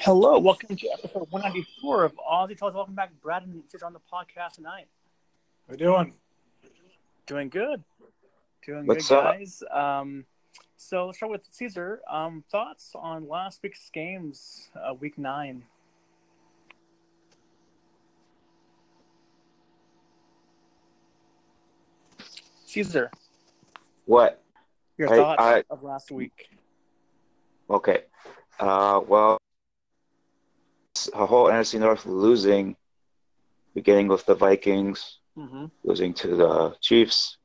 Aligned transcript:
Hello, 0.00 0.38
welcome 0.38 0.76
to 0.76 0.88
episode 0.92 1.26
194 1.30 2.04
of 2.04 2.12
Aussie 2.16 2.56
Talks. 2.56 2.74
Welcome 2.74 2.94
back, 2.94 3.10
Brad 3.20 3.42
and 3.42 3.62
Caesar 3.68 3.86
on 3.86 3.92
the 3.92 4.00
podcast 4.12 4.54
tonight. 4.54 4.86
How 5.68 5.72
you 5.72 5.78
doing? 5.78 6.14
Doing 7.26 7.48
good. 7.48 7.82
Doing 8.66 8.86
What's 8.86 9.08
good, 9.08 9.18
up? 9.18 9.24
guys. 9.34 9.62
Um, 9.70 10.24
so 10.76 11.06
let's 11.06 11.18
start 11.18 11.32
with 11.32 11.42
Caesar. 11.50 12.00
Um, 12.08 12.44
thoughts 12.50 12.92
on 12.94 13.28
last 13.28 13.60
week's 13.62 13.90
games, 13.90 14.70
uh, 14.74 14.94
week 14.94 15.18
nine? 15.18 15.64
Caesar, 22.66 23.10
What? 24.06 24.42
your 24.96 25.12
I- 25.12 25.16
thoughts 25.16 25.42
I- 25.42 25.64
of 25.70 25.82
last 25.82 26.10
week? 26.10 26.50
Okay. 27.68 28.04
Uh, 28.58 29.00
well, 29.06 29.38
a 31.14 31.26
whole 31.26 31.46
NFC 31.46 31.78
North 31.78 32.04
losing, 32.06 32.76
beginning 33.74 34.08
with 34.08 34.24
the 34.26 34.34
Vikings 34.34 35.16
Mm-hmm. 35.38 35.66
losing 35.84 36.12
to 36.14 36.36
the 36.36 36.74
Chiefs, 36.80 37.38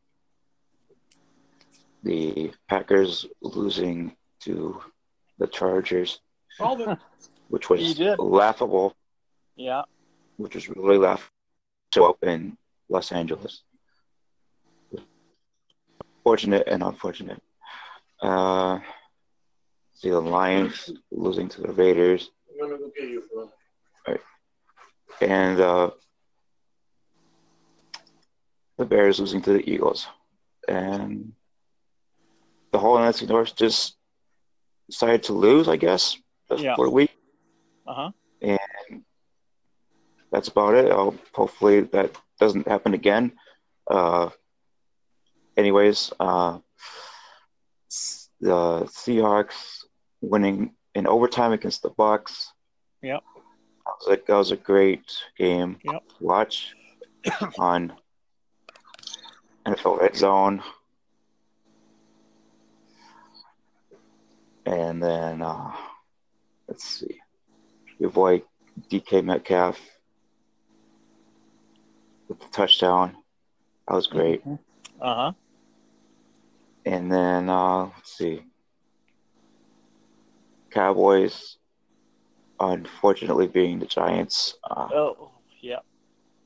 the 2.03 2.51
Packers 2.67 3.25
losing 3.41 4.15
to 4.41 4.81
the 5.37 5.47
Chargers, 5.47 6.19
the 6.59 6.97
which 7.49 7.69
was 7.69 7.97
laughable, 8.17 8.95
Yeah. 9.55 9.83
which 10.37 10.55
was 10.55 10.67
really 10.67 10.97
laughable. 10.97 11.29
Show 11.93 12.09
up 12.09 12.23
in 12.23 12.57
Los 12.89 13.11
Angeles. 13.11 13.61
Fortunate 16.23 16.63
and 16.67 16.81
unfortunate. 16.83 17.41
Uh, 18.21 18.79
see 19.93 20.09
the 20.09 20.19
Lions 20.19 20.89
losing 21.11 21.47
to 21.49 21.61
the 21.61 21.71
Raiders. 21.71 22.31
I'm 22.55 22.69
gonna 22.69 22.77
go 22.79 22.91
get 22.97 23.09
you 23.09 23.21
for 23.21 23.49
and 25.21 25.59
uh, 25.61 25.91
the 28.77 28.85
Bears 28.85 29.19
losing 29.19 29.41
to 29.43 29.53
the 29.53 29.69
Eagles, 29.69 30.07
and 30.67 31.33
the 32.71 32.79
whole 32.79 32.97
NFC 32.97 33.27
North 33.27 33.55
just 33.55 33.95
decided 34.89 35.23
to 35.23 35.33
lose. 35.33 35.67
I 35.69 35.77
guess 35.77 36.17
Yeah. 36.57 36.75
for 36.75 36.85
a 36.85 36.89
week. 36.89 37.11
Uh 37.87 37.93
huh. 37.93 38.11
And 38.41 39.03
that's 40.31 40.49
about 40.49 40.75
it. 40.75 40.91
I'll, 40.91 41.15
hopefully 41.33 41.81
that 41.81 42.15
doesn't 42.39 42.67
happen 42.67 42.93
again. 42.93 43.31
Uh, 43.89 44.29
anyways, 45.55 46.11
uh, 46.19 46.59
the 48.41 48.83
Seahawks 48.91 49.85
winning 50.21 50.74
in 50.95 51.05
overtime 51.07 51.51
against 51.51 51.83
the 51.83 51.89
Bucs. 51.91 52.47
Yep. 53.01 53.21
That 53.85 53.93
was 53.99 54.07
a, 54.17 54.21
that 54.27 54.37
was 54.37 54.51
a 54.51 54.57
great 54.57 55.11
game 55.37 55.77
Yep. 55.83 56.07
to 56.07 56.15
watch 56.23 56.75
on 57.59 57.93
NFL 59.65 59.99
Red 59.99 60.15
Zone. 60.15 60.63
And 64.65 65.01
then 65.03 65.41
uh, 65.43 65.73
let's 66.67 66.83
see, 66.83 67.19
your 67.99 68.09
boy 68.09 68.41
DK 68.89 69.23
Metcalf 69.23 69.79
with 72.27 72.39
the 72.39 72.47
touchdown. 72.47 73.15
That 73.87 73.93
was 73.93 74.07
great. 74.07 74.41
Uh 74.99 75.15
huh. 75.15 75.31
And 76.87 77.11
then 77.11 77.49
uh, 77.49 77.85
let's 77.85 78.17
see, 78.17 78.43
Cowboys, 80.75 81.55
unfortunately 82.59 83.47
being 83.47 83.79
the 83.79 83.85
Giants, 83.85 84.55
uh, 84.69 84.89
Oh, 84.93 85.31
yeah. 85.61 85.79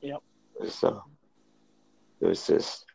Yep. 0.02 0.20
was, 0.60 0.84
uh, 0.84 1.00
it 2.22 2.28
was 2.28 2.46
just 2.46 2.86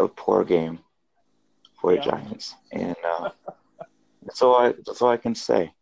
a 0.00 0.08
poor 0.08 0.42
game 0.44 0.80
for 1.80 1.94
Yeah. 1.94 2.00
the 2.04 2.10
Giants, 2.10 2.56
and 2.72 2.96
uh, 3.04 3.30
that's 4.22 4.42
all 4.42 4.56
I 4.56 4.72
that's 4.84 5.00
all 5.00 5.10
I 5.10 5.16
can 5.16 5.36
say. 5.36 5.72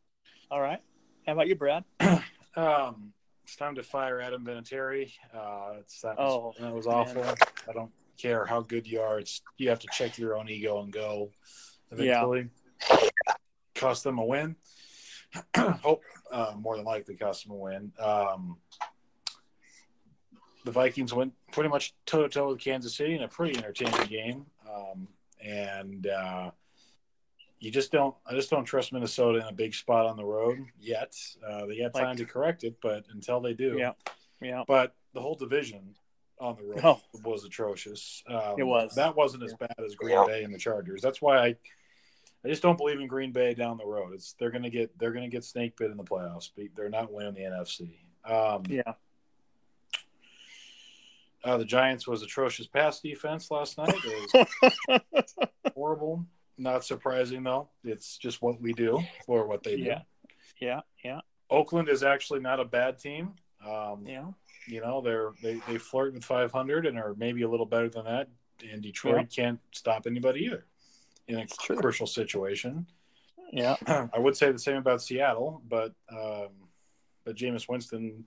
All 0.51 0.61
right. 0.61 0.81
How 1.27 1.33
about 1.33 1.49
you, 1.49 1.55
Brad? 1.57 1.85
Um, 2.57 3.13
it's 3.45 3.55
time 3.55 3.77
to 3.77 3.85
fire 3.85 4.21
Adam 4.21 4.45
Vinatieri. 4.45 5.13
Uh, 5.33 5.75
it's 5.79 6.01
that 6.01 6.19
was, 6.19 6.55
Oh, 6.59 6.61
that 6.61 6.75
was 6.75 6.87
man. 6.89 6.97
awful. 6.97 7.23
I 7.69 7.73
don't 7.73 7.93
care 8.21 8.45
how 8.45 8.63
good 8.63 8.85
you 8.85 9.01
are. 9.01 9.21
It's 9.21 9.43
you 9.59 9.69
have 9.69 9.79
to 9.81 9.87
check 9.93 10.19
your 10.19 10.37
own 10.37 10.49
ego 10.49 10.81
and 10.83 10.93
go. 10.93 11.31
Yeah. 11.97 12.25
Eventually, 12.25 12.51
cost 13.75 14.05
them 14.05 14.19
a 14.19 14.25
win. 14.25 14.57
Hope 15.57 16.03
uh, 16.31 16.55
more 16.59 16.77
than 16.77 16.85
likely 16.85 17.17
cost 17.17 17.45
them 17.45 17.53
a 17.53 17.59
win. 17.59 17.93
Um, 17.99 18.57
the 20.65 20.71
Vikings 20.73 21.15
went 21.15 21.33
pretty 21.53 21.71
much 21.71 21.95
toe 22.07 22.23
to 22.23 22.29
toe 22.29 22.49
with 22.49 22.59
Kansas 22.61 22.95
City 22.95 23.15
in 23.15 23.23
a 23.23 23.29
pretty 23.29 23.57
entertaining 23.57 24.07
game, 24.09 24.47
um, 24.69 25.09
and 25.43 26.07
uh, 26.07 26.51
you 27.61 27.71
just 27.71 27.91
don't. 27.93 28.15
I 28.27 28.35
just 28.35 28.51
don't 28.51 28.65
trust 28.65 28.93
Minnesota 28.93 29.39
in 29.41 29.47
a 29.47 29.53
big 29.53 29.75
spot 29.75 30.07
on 30.07 30.17
the 30.17 30.25
road 30.25 30.59
yet. 30.79 31.15
Uh, 31.47 31.67
they 31.67 31.79
got 31.79 31.95
time 31.95 32.05
Like- 32.09 32.19
to 32.19 32.25
correct 32.27 32.65
it, 32.65 32.77
but 32.83 33.05
until 33.13 33.41
they 33.41 33.55
do, 33.55 33.77
Yeah. 33.79 33.93
Yeah. 34.41 34.63
But 34.69 34.95
the 35.15 35.21
whole 35.21 35.35
division 35.35 35.95
on 36.39 36.55
the 36.57 36.63
road 36.63 36.81
Oh. 36.85 37.01
was 37.25 37.45
atrocious. 37.45 38.23
Um, 38.29 38.55
It 38.59 38.63
was. 38.65 38.95
That 38.95 39.17
wasn't 39.17 39.43
as 39.43 39.55
bad 39.55 39.75
as 39.85 39.97
Green 39.97 40.15
Yeah. 40.17 40.25
Bay 40.27 40.45
and 40.45 40.55
the 40.55 40.59
Chargers. 40.59 41.03
That's 41.03 41.21
why 41.23 41.39
I. 41.39 41.57
I 42.45 42.49
just 42.49 42.63
don't 42.63 42.77
believe 42.79 43.01
in 43.01 43.07
Green 43.09 43.33
Bay 43.33 43.53
down 43.55 43.77
the 43.79 43.87
road. 43.87 44.13
It's 44.15 44.35
they're 44.35 44.51
gonna 44.51 44.71
get 44.71 44.97
they're 44.99 45.13
gonna 45.13 45.29
get 45.29 45.45
snake 45.45 45.77
bit 45.77 45.91
in 45.91 45.97
the 45.97 46.05
playoffs. 46.05 46.51
They- 46.57 46.71
They're 46.75 46.89
not 46.89 47.13
winning 47.13 47.35
the 47.35 47.41
NFC. 47.43 47.97
Um, 48.25 48.63
Yeah. 48.69 48.95
uh, 51.45 51.57
the 51.57 51.65
Giants 51.65 52.07
was 52.07 52.23
atrocious 52.23 52.67
pass 52.67 53.01
defense 53.01 53.51
last 53.51 53.79
night. 53.79 53.95
It 54.05 55.07
was 55.13 55.35
horrible. 55.75 56.25
Not 56.57 56.85
surprising 56.85 57.43
though. 57.45 57.69
It's 57.85 58.19
just 58.19 58.43
what 58.43 58.61
we 58.61 58.73
do 58.73 59.01
or 59.27 59.47
what 59.47 59.63
they 59.63 59.77
do. 59.77 59.83
Yeah. 59.85 60.01
Yeah. 60.61 60.81
Yeah. 61.05 61.21
Oakland 61.51 61.89
is 61.89 62.03
actually 62.03 62.41
not 62.41 62.61
a 62.61 62.65
bad 62.65 62.99
team. 62.99 63.35
Um, 63.67 64.05
Yeah. 64.07 64.27
You 64.67 64.81
know, 64.83 65.01
they're 65.01 65.33
they, 65.43 65.61
they 65.67 65.79
flirt 65.79 66.13
with 66.15 66.25
500 66.25 66.85
and 66.87 66.99
are 66.99 67.15
maybe 67.17 67.43
a 67.43 67.49
little 67.49 67.65
better 67.67 67.89
than 67.89 68.05
that. 68.05 68.29
And 68.71 68.83
Detroit 68.83 69.31
can't 69.35 69.61
stop 69.73 70.07
anybody 70.07 70.41
either 70.41 70.67
in 71.29 71.39
a 71.41 71.47
true. 71.47 71.77
crucial 71.77 72.07
situation. 72.07 72.87
Yeah. 73.53 73.77
I 73.87 74.19
would 74.19 74.37
say 74.37 74.51
the 74.53 74.59
same 74.59 74.77
about 74.77 75.03
Seattle, 75.03 75.63
but 75.69 75.93
um, 76.11 76.49
but 77.25 77.37
Jameis 77.37 77.69
Winston 77.69 78.25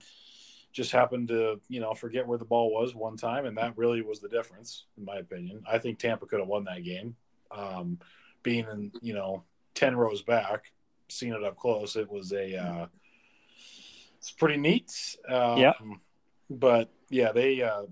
just 0.72 0.90
happened 0.90 1.28
to 1.28 1.60
you 1.68 1.80
know 1.80 1.92
forget 1.94 2.26
where 2.26 2.38
the 2.38 2.44
ball 2.44 2.72
was 2.72 2.94
one 2.94 3.16
time, 3.16 3.46
and 3.46 3.56
that 3.58 3.76
really 3.76 4.02
was 4.02 4.20
the 4.20 4.28
difference, 4.28 4.86
in 4.96 5.04
my 5.04 5.16
opinion. 5.16 5.62
I 5.70 5.78
think 5.78 5.98
Tampa 5.98 6.26
could 6.26 6.38
have 6.40 6.48
won 6.48 6.64
that 6.64 6.82
game, 6.84 7.14
um, 7.50 7.98
being 8.42 8.66
in 8.72 8.90
you 9.02 9.14
know 9.14 9.44
ten 9.74 9.94
rows 9.96 10.22
back, 10.22 10.72
seeing 11.08 11.32
it 11.34 11.44
up 11.44 11.56
close. 11.56 11.96
It 11.96 12.10
was 12.10 12.32
a 12.32 12.56
uh, 12.56 12.86
it's 14.18 14.30
pretty 14.30 14.56
neat. 14.58 14.92
Um, 15.28 15.58
Yeah. 15.58 15.72
but 16.48 16.90
yeah, 17.10 17.32
they 17.32 17.62
uh, 17.62 17.82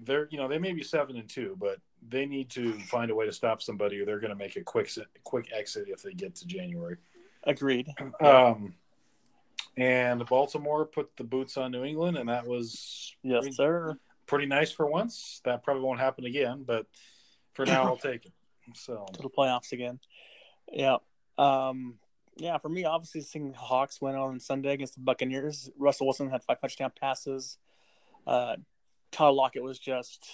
they're 0.00 0.28
you 0.30 0.38
know 0.38 0.48
they 0.48 0.58
may 0.58 0.72
be 0.72 0.82
seven 0.82 1.16
and 1.16 1.28
two, 1.28 1.56
but 1.60 1.78
they 2.06 2.26
need 2.26 2.50
to 2.50 2.72
find 2.80 3.10
a 3.10 3.14
way 3.14 3.26
to 3.26 3.32
stop 3.32 3.62
somebody, 3.62 4.00
or 4.00 4.04
they're 4.06 4.20
going 4.20 4.30
to 4.32 4.36
make 4.36 4.56
a 4.56 4.62
quick 4.62 4.90
quick 5.24 5.50
exit 5.54 5.86
if 5.88 6.02
they 6.02 6.12
get 6.12 6.34
to 6.36 6.46
January. 6.46 6.96
Agreed. 7.44 7.88
Um, 8.20 8.74
and 9.76 10.26
Baltimore 10.26 10.84
put 10.86 11.16
the 11.16 11.22
boots 11.24 11.56
on 11.56 11.70
New 11.70 11.84
England, 11.84 12.16
and 12.16 12.28
that 12.28 12.46
was 12.46 13.14
Yes, 13.22 13.42
pretty, 13.42 13.54
sir. 13.54 13.96
pretty 14.26 14.46
nice 14.46 14.72
for 14.72 14.86
once. 14.86 15.40
That 15.44 15.62
probably 15.62 15.84
won't 15.84 16.00
happen 16.00 16.24
again, 16.24 16.64
but 16.66 16.86
for 17.54 17.64
now, 17.64 17.84
I'll 17.84 17.96
take 17.96 18.26
it. 18.26 18.32
So 18.74 19.06
To 19.12 19.22
the 19.22 19.30
playoffs 19.30 19.70
again. 19.72 20.00
Yeah. 20.72 20.96
Um, 21.38 21.98
yeah, 22.36 22.58
for 22.58 22.68
me, 22.68 22.84
obviously, 22.84 23.20
seeing 23.20 23.52
the 23.52 23.58
Hawks 23.58 24.00
win 24.00 24.16
on 24.16 24.40
Sunday 24.40 24.72
against 24.72 24.94
the 24.94 25.00
Buccaneers. 25.00 25.70
Russell 25.78 26.06
Wilson 26.06 26.28
had 26.30 26.42
five 26.42 26.60
touchdown 26.60 26.90
passes. 27.00 27.58
Uh, 28.26 28.56
Tyler 29.10 29.32
Lockett 29.32 29.62
was 29.62 29.78
just 29.78 30.26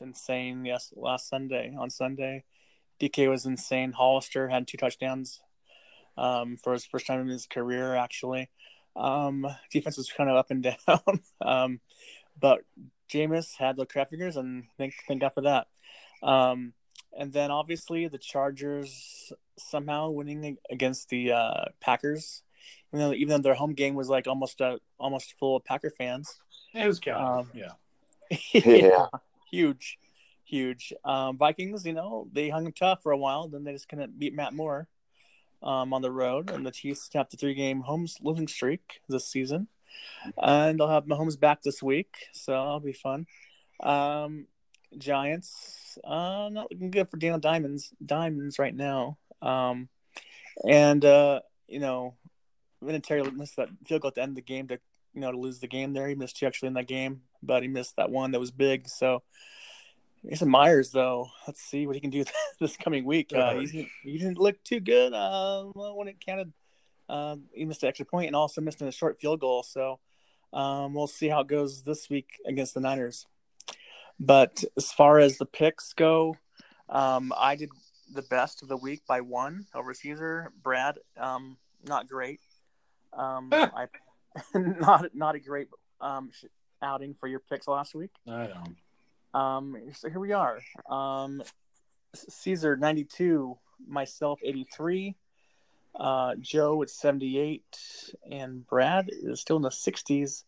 insane. 0.00 0.64
Yes, 0.64 0.92
last 0.96 1.28
Sunday 1.28 1.74
on 1.78 1.90
Sunday, 1.90 2.44
DK 3.00 3.28
was 3.28 3.46
insane. 3.46 3.92
Hollister 3.92 4.48
had 4.48 4.66
two 4.66 4.76
touchdowns 4.76 5.40
um, 6.16 6.56
for 6.62 6.72
his 6.72 6.84
first 6.84 7.06
time 7.06 7.20
in 7.20 7.28
his 7.28 7.46
career. 7.46 7.94
Actually, 7.94 8.50
um, 8.96 9.46
defense 9.70 9.96
was 9.96 10.10
kind 10.10 10.30
of 10.30 10.36
up 10.36 10.50
and 10.50 10.62
down, 10.86 11.20
um, 11.40 11.80
but 12.38 12.60
Jameis 13.10 13.56
had 13.56 13.76
the 13.76 13.86
crap 13.86 14.10
fingers, 14.10 14.36
and 14.36 14.64
thank 14.76 14.94
thank 15.06 15.20
God 15.20 15.32
for 15.34 15.42
that. 15.42 15.68
Um, 16.22 16.72
and 17.16 17.32
then 17.32 17.50
obviously 17.50 18.08
the 18.08 18.18
Chargers 18.18 19.32
somehow 19.56 20.10
winning 20.10 20.58
against 20.70 21.08
the 21.08 21.32
uh, 21.32 21.64
Packers, 21.80 22.42
even 22.92 23.06
though 23.06 23.14
even 23.14 23.28
though 23.28 23.38
their 23.48 23.54
home 23.54 23.74
game 23.74 23.94
was 23.94 24.08
like 24.08 24.26
almost 24.26 24.60
uh, 24.60 24.78
almost 24.98 25.34
full 25.38 25.56
of 25.56 25.64
Packer 25.64 25.90
fans. 25.90 26.38
it 26.74 26.86
was 26.86 27.00
counting. 27.00 27.26
Um, 27.26 27.50
yeah, 27.54 27.72
Yeah. 28.52 29.06
huge, 29.50 29.98
huge. 30.44 30.92
Um, 31.04 31.38
Vikings, 31.38 31.86
you 31.86 31.92
know, 31.92 32.28
they 32.32 32.48
hung 32.50 32.72
tough 32.72 33.02
for 33.02 33.12
a 33.12 33.16
while. 33.18 33.48
Then 33.48 33.64
they 33.64 33.72
just 33.72 33.88
couldn't 33.88 34.18
beat 34.18 34.34
Matt 34.34 34.54
Moore. 34.54 34.88
um, 35.62 35.92
on 35.92 36.02
the 36.02 36.10
road, 36.12 36.50
and 36.50 36.64
the 36.66 36.70
Chiefs 36.70 37.02
snapped 37.10 37.32
the 37.32 37.36
three-game 37.36 37.80
home 37.82 38.06
losing 38.22 38.48
streak 38.48 39.00
this 39.08 39.26
season, 39.28 39.68
and 40.42 40.78
they'll 40.78 40.88
have 40.88 41.04
Mahomes 41.06 41.38
back 41.38 41.62
this 41.62 41.82
week, 41.82 42.14
so 42.32 42.52
that'll 42.52 42.80
be 42.80 42.92
fun. 42.92 43.26
Um, 43.82 44.46
Giants, 44.96 45.98
uh, 46.04 46.48
not 46.52 46.70
looking 46.70 46.90
good 46.90 47.10
for 47.10 47.16
Daniel 47.18 47.40
Diamonds, 47.40 47.92
Diamonds 48.04 48.58
right 48.58 48.74
now. 48.74 49.18
Um, 49.42 49.88
and 50.66 51.04
uh, 51.04 51.40
you 51.68 51.80
know, 51.80 52.14
Vinatieri 52.84 53.32
missed 53.34 53.56
that 53.56 53.68
field 53.86 54.02
goal 54.02 54.08
at 54.10 54.14
the 54.16 54.22
end 54.22 54.30
of 54.32 54.36
the 54.36 54.42
game 54.42 54.68
to 54.68 54.78
you 55.14 55.20
know 55.20 55.32
to 55.32 55.38
lose 55.38 55.60
the 55.60 55.68
game 55.68 55.92
there. 55.92 56.08
He 56.08 56.14
missed 56.14 56.36
two 56.36 56.46
actually 56.46 56.68
in 56.68 56.74
that 56.74 56.88
game, 56.88 57.22
but 57.42 57.62
he 57.62 57.68
missed 57.68 57.96
that 57.96 58.10
one 58.10 58.32
that 58.32 58.40
was 58.40 58.50
big. 58.50 58.88
So 58.88 59.22
Jason 60.28 60.48
Myers, 60.48 60.90
though, 60.90 61.30
let's 61.46 61.60
see 61.60 61.86
what 61.86 61.94
he 61.94 62.00
can 62.00 62.10
do 62.10 62.24
this 62.60 62.76
coming 62.76 63.04
week. 63.04 63.32
Uh, 63.34 63.54
he, 63.54 63.66
didn't, 63.66 63.88
he 64.02 64.18
didn't 64.18 64.38
look 64.38 64.62
too 64.64 64.80
good 64.80 65.12
uh, 65.12 65.64
when 65.64 66.08
it 66.08 66.20
counted. 66.20 66.52
Um, 67.08 67.44
he 67.52 67.64
missed 67.64 67.82
an 67.82 67.88
extra 67.88 68.04
point 68.04 68.26
and 68.26 68.36
also 68.36 68.60
missed 68.60 68.82
a 68.82 68.92
short 68.92 69.20
field 69.20 69.40
goal. 69.40 69.62
So 69.62 69.98
um, 70.52 70.94
we'll 70.94 71.06
see 71.06 71.28
how 71.28 71.40
it 71.40 71.46
goes 71.46 71.82
this 71.82 72.10
week 72.10 72.28
against 72.46 72.74
the 72.74 72.80
Niners. 72.80 73.26
But 74.20 74.64
as 74.76 74.92
far 74.92 75.18
as 75.18 75.38
the 75.38 75.46
picks 75.46 75.92
go, 75.92 76.36
um, 76.88 77.32
I 77.38 77.54
did 77.54 77.70
the 78.14 78.22
best 78.22 78.62
of 78.62 78.68
the 78.68 78.76
week 78.76 79.02
by 79.06 79.20
one 79.20 79.66
over 79.74 79.94
Caesar. 79.94 80.52
Brad, 80.62 80.98
um, 81.16 81.56
not 81.86 82.08
great. 82.08 82.40
Um, 83.12 83.50
I 83.52 83.86
not 84.54 85.14
not 85.14 85.34
a 85.34 85.40
great 85.40 85.68
um, 86.00 86.30
outing 86.82 87.14
for 87.14 87.26
your 87.26 87.40
picks 87.40 87.68
last 87.68 87.94
week. 87.94 88.10
I 88.26 88.48
know. 88.48 89.38
Um, 89.38 89.76
so 89.94 90.08
here 90.08 90.20
we 90.20 90.32
are. 90.32 90.60
Um, 90.88 91.42
Caesar 92.14 92.76
ninety 92.76 93.04
two, 93.04 93.58
myself 93.86 94.40
eighty 94.42 94.64
three, 94.64 95.16
uh, 95.98 96.34
Joe 96.40 96.82
at 96.82 96.90
seventy 96.90 97.38
eight, 97.38 97.78
and 98.30 98.66
Brad 98.66 99.10
is 99.10 99.40
still 99.40 99.56
in 99.56 99.62
the 99.62 99.70
sixties 99.70 100.44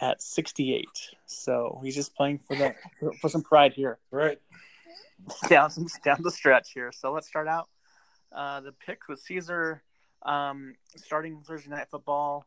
at 0.00 0.20
sixty 0.20 0.74
eight. 0.74 1.10
So 1.26 1.80
he's 1.84 1.94
just 1.94 2.14
playing 2.14 2.38
for 2.38 2.56
the 2.56 2.74
for, 2.98 3.12
for 3.14 3.28
some 3.28 3.42
pride 3.42 3.72
here. 3.72 3.98
Right. 4.10 4.40
down 5.48 5.70
some 5.70 5.86
down 6.04 6.22
the 6.22 6.30
stretch 6.30 6.72
here. 6.72 6.92
So 6.92 7.12
let's 7.12 7.28
start 7.28 7.48
out. 7.48 7.68
Uh, 8.32 8.60
the 8.60 8.72
pick 8.72 9.08
with 9.08 9.20
Caesar 9.20 9.82
um, 10.24 10.74
starting 10.96 11.40
Thursday 11.42 11.70
night 11.70 11.88
football. 11.90 12.46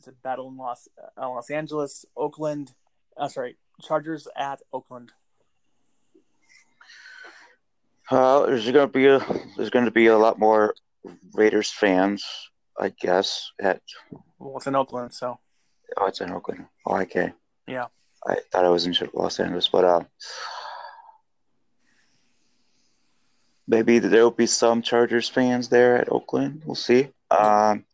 It's 0.00 0.08
a 0.08 0.12
battle 0.12 0.48
in 0.48 0.56
Los 0.56 0.88
uh, 1.20 1.28
Los 1.28 1.50
Angeles, 1.50 2.06
Oakland. 2.16 2.72
Uh, 3.18 3.28
sorry, 3.28 3.58
Chargers 3.82 4.26
at 4.34 4.62
Oakland. 4.72 5.12
Uh, 8.10 8.46
there's 8.46 8.64
going 8.70 8.88
to 8.88 8.90
be 8.90 9.06
a 9.08 9.18
there's 9.58 9.68
going 9.68 9.84
to 9.84 9.90
be 9.90 10.06
a 10.06 10.16
lot 10.16 10.38
more 10.38 10.74
Raiders 11.34 11.70
fans, 11.70 12.24
I 12.80 12.94
guess. 12.98 13.52
At 13.60 13.82
well, 14.38 14.56
it's 14.56 14.66
in 14.66 14.74
Oakland, 14.74 15.12
so. 15.12 15.38
Oh, 15.98 16.06
it's 16.06 16.22
in 16.22 16.30
Oakland. 16.30 16.64
Oh, 16.86 16.96
okay. 17.00 17.34
Yeah. 17.66 17.88
I 18.26 18.36
thought 18.50 18.64
I 18.64 18.70
was 18.70 18.86
in 18.86 18.96
Los 19.12 19.38
Angeles, 19.38 19.68
but 19.68 19.84
uh, 19.84 20.00
maybe 23.68 23.98
there 23.98 24.22
will 24.22 24.30
be 24.30 24.46
some 24.46 24.80
Chargers 24.80 25.28
fans 25.28 25.68
there 25.68 25.98
at 25.98 26.10
Oakland. 26.10 26.62
We'll 26.64 26.74
see. 26.74 27.10
Um, 27.30 27.84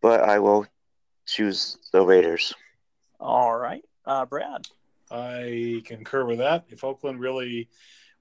but 0.00 0.20
I 0.20 0.38
will 0.38 0.66
choose 1.26 1.76
the 1.92 2.04
Raiders. 2.04 2.54
All 3.20 3.56
right, 3.56 3.82
uh, 4.04 4.24
Brad. 4.24 4.66
I 5.10 5.82
concur 5.84 6.24
with 6.24 6.38
that. 6.38 6.64
If 6.68 6.84
Oakland 6.84 7.20
really 7.20 7.68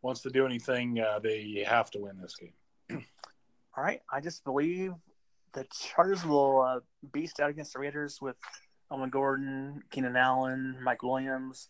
wants 0.02 0.22
to 0.22 0.30
do 0.30 0.46
anything, 0.46 1.00
uh, 1.00 1.20
they 1.20 1.66
have 1.68 1.90
to 1.92 2.00
win 2.00 2.20
this 2.22 2.36
game. 2.36 3.04
All 3.78 3.84
right, 3.84 4.02
I 4.12 4.22
just 4.22 4.44
believe 4.44 4.94
the 5.54 5.66
Chargers 5.72 6.26
will 6.26 6.62
uh, 6.62 6.80
beast 7.12 7.40
out 7.40 7.50
against 7.50 7.74
the 7.74 7.80
Raiders 7.80 8.22
with 8.22 8.36
Melvin 8.90 9.10
Gordon, 9.10 9.84
Keenan 9.90 10.16
Allen, 10.16 10.78
Mike 10.82 11.02
Williams, 11.02 11.70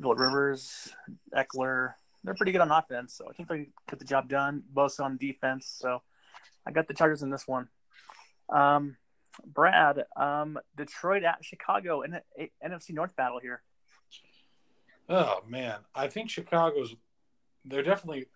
Philip 0.00 0.18
Rivers, 0.18 0.92
Ekeler. 1.34 1.94
They're 2.24 2.34
pretty 2.34 2.52
good 2.52 2.60
on 2.60 2.70
offense, 2.70 3.14
so 3.14 3.28
I 3.28 3.32
think 3.32 3.48
they 3.48 3.68
get 3.88 3.98
the 3.98 4.04
job 4.04 4.28
done. 4.28 4.62
Both 4.72 5.00
on 5.00 5.16
defense, 5.16 5.72
so 5.78 6.02
I 6.66 6.70
got 6.70 6.88
the 6.88 6.94
Chargers 6.94 7.22
in 7.22 7.30
this 7.30 7.46
one. 7.46 7.68
Um, 8.48 8.96
Brad, 9.46 10.04
um, 10.16 10.58
Detroit 10.76 11.22
at 11.22 11.44
Chicago 11.44 12.02
in 12.02 12.14
a, 12.14 12.50
NFC 12.64 12.90
North 12.90 13.14
battle 13.16 13.40
here. 13.40 13.62
Oh 15.08 15.40
man, 15.48 15.78
I 15.94 16.08
think 16.08 16.30
Chicago's. 16.30 16.94
They're 17.64 17.82
definitely. 17.82 18.26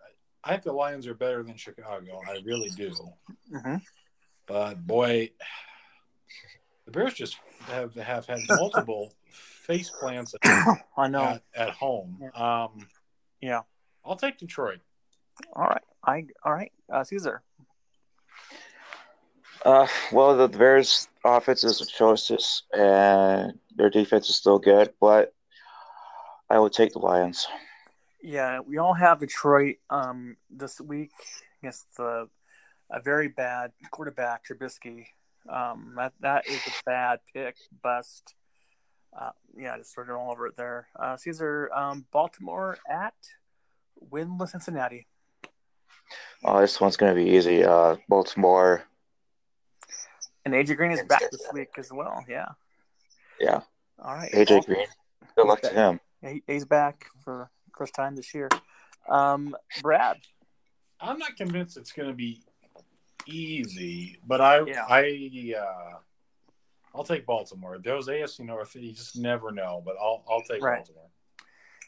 I 0.42 0.50
think 0.50 0.64
the 0.64 0.72
Lions 0.72 1.06
are 1.06 1.14
better 1.14 1.42
than 1.42 1.56
Chicago. 1.56 2.20
I 2.28 2.40
really 2.44 2.68
do. 2.70 2.92
Mm-hmm. 3.52 3.76
But 4.46 4.86
boy, 4.86 5.30
the 6.84 6.90
Bears 6.90 7.14
just 7.14 7.36
have 7.66 7.94
have 7.94 8.26
had 8.26 8.40
multiple 8.48 9.12
face 9.30 9.90
plants. 10.00 10.34
At, 10.42 10.78
I 10.96 11.08
know 11.08 11.22
at, 11.22 11.42
at 11.54 11.70
home. 11.70 12.30
Um, 12.34 12.88
yeah, 13.40 13.60
I'll 14.04 14.16
take 14.16 14.38
Detroit. 14.38 14.80
All 15.54 15.66
right, 15.66 15.82
I 16.04 16.26
all 16.44 16.52
right, 16.52 16.72
uh, 16.92 17.04
Caesar. 17.04 17.42
Uh, 19.64 19.86
well, 20.12 20.36
the 20.36 20.48
Bears' 20.48 21.08
offense 21.24 21.64
is 21.64 21.80
atrocious, 21.80 22.64
and 22.72 23.58
their 23.76 23.88
defense 23.88 24.28
is 24.28 24.36
still 24.36 24.58
good, 24.58 24.92
but 25.00 25.32
I 26.50 26.58
would 26.58 26.72
take 26.72 26.92
the 26.92 26.98
Lions. 26.98 27.46
Yeah, 28.22 28.60
we 28.60 28.76
all 28.76 28.92
have 28.92 29.20
Detroit 29.20 29.76
um, 29.88 30.36
this 30.50 30.80
week 30.80 31.12
against 31.62 31.86
the 31.96 32.28
a 32.90 33.00
very 33.00 33.28
bad 33.28 33.72
quarterback, 33.90 34.44
Trubisky. 34.46 35.06
Um, 35.48 35.94
that 35.96 36.12
that 36.20 36.46
is 36.46 36.60
a 36.66 36.72
bad 36.84 37.20
pick, 37.32 37.56
bust. 37.82 38.34
Uh, 39.18 39.30
yeah, 39.56 39.78
just 39.78 39.94
sort 39.94 40.10
of 40.10 40.16
all 40.16 40.32
over 40.32 40.46
it 40.46 40.56
there. 40.56 40.88
Uh, 40.98 41.16
Caesar, 41.16 41.70
um, 41.74 42.04
Baltimore 42.12 42.78
at 42.88 43.14
winless 44.10 44.50
Cincinnati. 44.50 45.06
Oh, 46.44 46.60
this 46.60 46.80
one's 46.80 46.96
going 46.96 47.14
to 47.14 47.24
be 47.24 47.30
easy. 47.30 47.64
Uh, 47.64 47.96
Baltimore. 48.08 48.84
And 50.44 50.54
AJ 50.54 50.76
Green 50.76 50.90
is 50.92 51.02
back 51.04 51.22
this 51.30 51.46
week 51.52 51.70
as 51.78 51.90
well. 51.92 52.24
Yeah. 52.28 52.48
Yeah. 53.40 53.60
All 54.02 54.14
right. 54.14 54.30
AJ 54.32 54.50
well, 54.50 54.60
Green. 54.62 54.86
Good 55.36 55.46
luck 55.46 55.62
to 55.62 55.70
him. 55.70 56.00
He's 56.46 56.64
back 56.64 57.06
for 57.24 57.50
first 57.76 57.94
time 57.94 58.16
this 58.16 58.34
year. 58.34 58.48
Um, 59.08 59.56
Brad. 59.82 60.16
I'm 61.00 61.18
not 61.18 61.36
convinced 61.36 61.76
it's 61.76 61.92
going 61.92 62.08
to 62.08 62.14
be 62.14 62.42
easy, 63.26 64.18
but 64.26 64.40
I 64.40 64.64
yeah. 64.66 64.84
I 64.88 65.54
uh, 65.58 65.96
I'll 66.94 67.04
take 67.04 67.26
Baltimore. 67.26 67.78
Those 67.78 68.08
AFC 68.08 68.40
North, 68.40 68.74
you 68.76 68.92
just 68.92 69.18
never 69.18 69.50
know, 69.50 69.82
but 69.84 69.96
I'll 70.00 70.24
I'll 70.30 70.42
take 70.42 70.62
right. 70.62 70.78
Baltimore. 70.78 71.10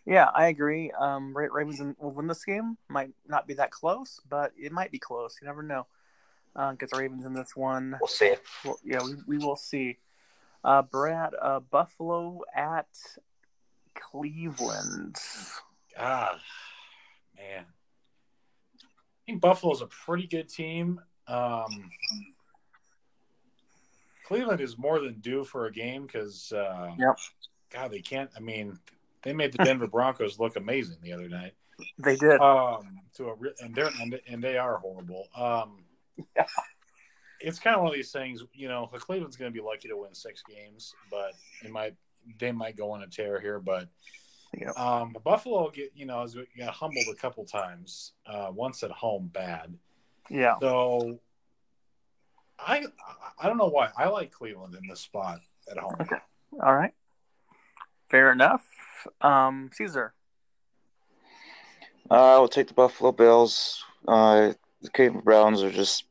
Yeah, 0.04 0.30
I 0.34 0.48
agree. 0.48 0.92
Um, 0.92 1.36
Ravens 1.36 1.82
will 1.98 2.12
win 2.12 2.28
this 2.28 2.44
game. 2.44 2.78
Might 2.88 3.10
not 3.26 3.48
be 3.48 3.54
that 3.54 3.72
close, 3.72 4.20
but 4.28 4.52
it 4.56 4.70
might 4.70 4.92
be 4.92 5.00
close. 5.00 5.36
You 5.40 5.46
never 5.46 5.62
know. 5.62 5.86
Uh, 6.56 6.72
get 6.72 6.90
the 6.90 6.98
Ravens 6.98 7.26
in 7.26 7.34
this 7.34 7.54
one. 7.54 7.96
We'll 8.00 8.08
see. 8.08 8.34
Well, 8.64 8.78
yeah, 8.82 9.00
we, 9.04 9.36
we 9.36 9.44
will 9.44 9.56
see. 9.56 9.98
Uh, 10.64 10.82
Brad, 10.82 11.34
uh, 11.40 11.60
Buffalo 11.60 12.40
at 12.54 12.88
Cleveland. 13.94 15.16
Ah, 15.98 16.38
man. 17.36 17.64
I 17.66 19.22
think 19.26 19.40
Buffalo's 19.40 19.82
a 19.82 19.86
pretty 19.86 20.26
good 20.26 20.48
team. 20.48 21.00
Um, 21.28 21.90
Cleveland 24.24 24.60
is 24.60 24.78
more 24.78 24.98
than 24.98 25.20
due 25.20 25.44
for 25.44 25.66
a 25.66 25.72
game 25.72 26.06
because, 26.06 26.52
uh, 26.52 26.92
yep. 26.98 27.18
God, 27.70 27.90
they 27.90 28.00
can't. 28.00 28.30
I 28.36 28.40
mean, 28.40 28.78
they 29.22 29.32
made 29.32 29.52
the 29.52 29.64
Denver 29.64 29.86
Broncos 29.86 30.38
look 30.38 30.56
amazing 30.56 30.96
the 31.02 31.12
other 31.12 31.28
night. 31.28 31.52
They 31.98 32.16
did. 32.16 32.40
Um, 32.40 33.00
to 33.14 33.28
a 33.28 33.34
and 33.60 33.74
they're 33.74 33.90
and, 34.00 34.18
and 34.28 34.42
they 34.42 34.56
are 34.56 34.78
horrible. 34.78 35.28
Um, 35.36 35.84
yeah. 36.36 36.46
It's 37.38 37.58
kind 37.58 37.76
of 37.76 37.82
one 37.82 37.90
of 37.90 37.94
these 37.94 38.12
things, 38.12 38.42
you 38.54 38.66
know. 38.66 38.86
Cleveland's 38.86 39.36
going 39.36 39.52
to 39.52 39.54
be 39.54 39.62
lucky 39.62 39.88
to 39.88 39.96
win 39.96 40.14
six 40.14 40.42
games, 40.42 40.94
but 41.10 41.32
it 41.62 41.70
might 41.70 41.94
they 42.38 42.50
might 42.50 42.76
go 42.76 42.92
on 42.92 43.02
a 43.02 43.06
tear 43.06 43.38
here. 43.38 43.60
But 43.60 43.88
yeah. 44.58 44.70
um, 44.70 45.14
Buffalo 45.22 45.70
get 45.70 45.92
you 45.94 46.06
know 46.06 46.22
has 46.22 46.34
got 46.34 46.70
humbled 46.70 47.04
a 47.12 47.14
couple 47.14 47.44
times. 47.44 48.12
Uh, 48.26 48.48
once 48.50 48.82
at 48.82 48.90
home, 48.90 49.30
bad. 49.32 49.76
Yeah. 50.30 50.58
So 50.60 51.20
I 52.58 52.86
I 53.38 53.46
don't 53.46 53.58
know 53.58 53.68
why 53.68 53.90
I 53.96 54.08
like 54.08 54.32
Cleveland 54.32 54.74
in 54.74 54.88
this 54.88 55.00
spot 55.00 55.40
at 55.70 55.76
home. 55.76 55.94
Okay. 56.00 56.16
All 56.62 56.74
right. 56.74 56.94
Fair 58.08 58.32
enough. 58.32 58.66
Um, 59.20 59.70
Caesar. 59.74 60.14
Uh, 62.10 62.36
I 62.36 62.38
will 62.38 62.48
take 62.48 62.68
the 62.68 62.74
Buffalo 62.74 63.12
Bills. 63.12 63.84
Uh, 64.06 64.52
the 64.82 64.90
Cleveland 64.90 65.24
Browns 65.24 65.62
are 65.62 65.70
just, 65.70 66.04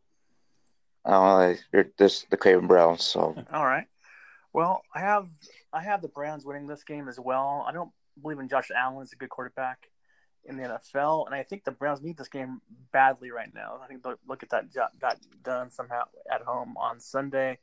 I 1.05 1.11
don't 1.11 1.39
know, 1.39 1.55
they're 1.71 1.91
just 1.97 2.29
the 2.29 2.37
Cleveland 2.37 2.67
Browns. 2.67 3.03
So. 3.03 3.35
All 3.51 3.65
right. 3.65 3.87
Well, 4.53 4.83
I 4.93 5.01
have 5.01 5.27
I 5.73 5.83
have 5.83 6.01
the 6.01 6.07
Browns 6.07 6.45
winning 6.45 6.67
this 6.67 6.83
game 6.83 7.09
as 7.09 7.19
well. 7.19 7.65
I 7.67 7.73
don't 7.73 7.91
believe 8.21 8.39
in 8.39 8.47
Josh 8.47 8.71
Allen 8.73 9.01
as 9.01 9.11
a 9.11 9.17
good 9.17 9.29
quarterback, 9.29 9.89
in 10.47 10.57
the 10.57 10.63
NFL, 10.63 11.25
and 11.25 11.35
I 11.35 11.43
think 11.43 11.63
the 11.63 11.71
Browns 11.71 12.01
need 12.01 12.17
this 12.17 12.27
game 12.27 12.61
badly 12.91 13.31
right 13.31 13.53
now. 13.53 13.79
I 13.83 13.87
think 13.87 14.03
they'll 14.03 14.15
look 14.27 14.43
at 14.43 14.49
that 14.49 14.65
got 14.99 15.17
done 15.43 15.71
somehow 15.71 16.03
at 16.31 16.41
home 16.41 16.75
on 16.77 16.99
Sunday. 16.99 17.59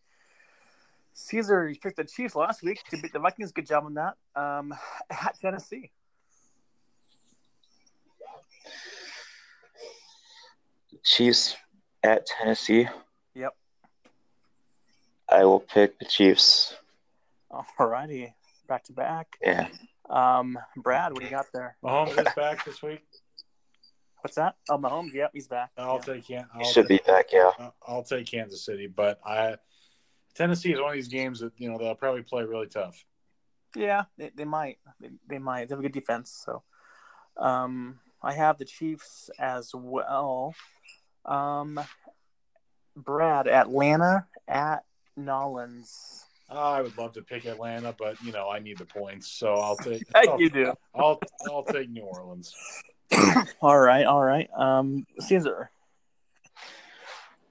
Caesar, 1.14 1.68
you 1.68 1.78
picked 1.78 1.98
the 1.98 2.04
Chiefs 2.04 2.34
last 2.34 2.62
week 2.62 2.82
to 2.90 2.96
beat 2.96 3.12
the 3.12 3.18
Vikings. 3.18 3.52
Good 3.52 3.66
job 3.66 3.84
on 3.84 3.94
that. 3.94 4.14
Um, 4.34 4.74
at 5.10 5.36
Tennessee. 5.40 5.90
Chiefs 11.04 11.56
at 12.02 12.26
Tennessee. 12.26 12.88
Yep. 13.34 13.52
I 15.28 15.44
will 15.44 15.60
pick 15.60 15.98
the 15.98 16.04
Chiefs. 16.04 16.74
Alrighty, 17.50 18.32
back 18.68 18.84
to 18.84 18.92
back. 18.92 19.36
Yeah. 19.42 19.68
Um, 20.08 20.58
Brad, 20.76 21.12
what 21.12 21.20
do 21.20 21.24
you 21.24 21.30
got 21.30 21.46
there? 21.52 21.76
Mahomes 21.84 22.18
is 22.18 22.34
back 22.34 22.64
this 22.64 22.82
week. 22.82 23.02
What's 24.20 24.36
that? 24.36 24.56
Oh, 24.70 24.78
Mahomes. 24.78 25.12
Yep, 25.12 25.30
he's 25.34 25.48
back. 25.48 25.70
I'll 25.76 25.96
Yeah. 25.96 26.14
take 26.14 26.26
Can- 26.26 26.48
He 26.56 26.60
I'll 26.60 26.64
should 26.64 26.88
be 26.88 26.98
back, 27.06 27.32
yeah. 27.32 27.70
I'll 27.86 28.04
take 28.04 28.26
Kansas 28.26 28.64
City, 28.64 28.86
but 28.86 29.20
I 29.24 29.56
Tennessee 30.34 30.72
is 30.72 30.80
one 30.80 30.88
of 30.90 30.94
these 30.94 31.08
games 31.08 31.40
that 31.40 31.52
you 31.58 31.70
know 31.70 31.76
they'll 31.78 31.94
probably 31.94 32.22
play 32.22 32.42
really 32.44 32.66
tough. 32.68 33.04
Yeah, 33.76 34.04
they, 34.16 34.30
they 34.34 34.44
might. 34.44 34.78
They, 35.00 35.10
they 35.28 35.38
might. 35.38 35.68
They 35.68 35.72
have 35.72 35.78
a 35.80 35.82
good 35.82 35.92
defense. 35.92 36.42
So, 36.44 36.62
um, 37.36 37.98
I 38.22 38.32
have 38.32 38.58
the 38.58 38.64
Chiefs 38.64 39.28
as 39.38 39.72
well. 39.74 40.54
Um, 41.24 41.80
Brad, 42.96 43.48
Atlanta 43.48 44.26
at 44.48 44.84
Nolans. 45.16 46.24
I 46.50 46.82
would 46.82 46.96
love 46.98 47.14
to 47.14 47.22
pick 47.22 47.46
Atlanta, 47.46 47.94
but 47.98 48.20
you 48.22 48.32
know 48.32 48.50
I 48.50 48.58
need 48.58 48.76
the 48.78 48.84
points, 48.84 49.28
so 49.28 49.54
I'll 49.54 49.76
take. 49.76 50.02
Hey, 50.14 50.28
I'll, 50.28 50.40
you 50.40 50.50
do. 50.50 50.72
I'll 50.94 51.18
I'll 51.50 51.64
take 51.64 51.88
New 51.88 52.02
Orleans. 52.02 52.54
all 53.62 53.78
right, 53.78 54.04
all 54.04 54.22
right. 54.22 54.48
Um, 54.56 55.06
Caesar. 55.20 55.70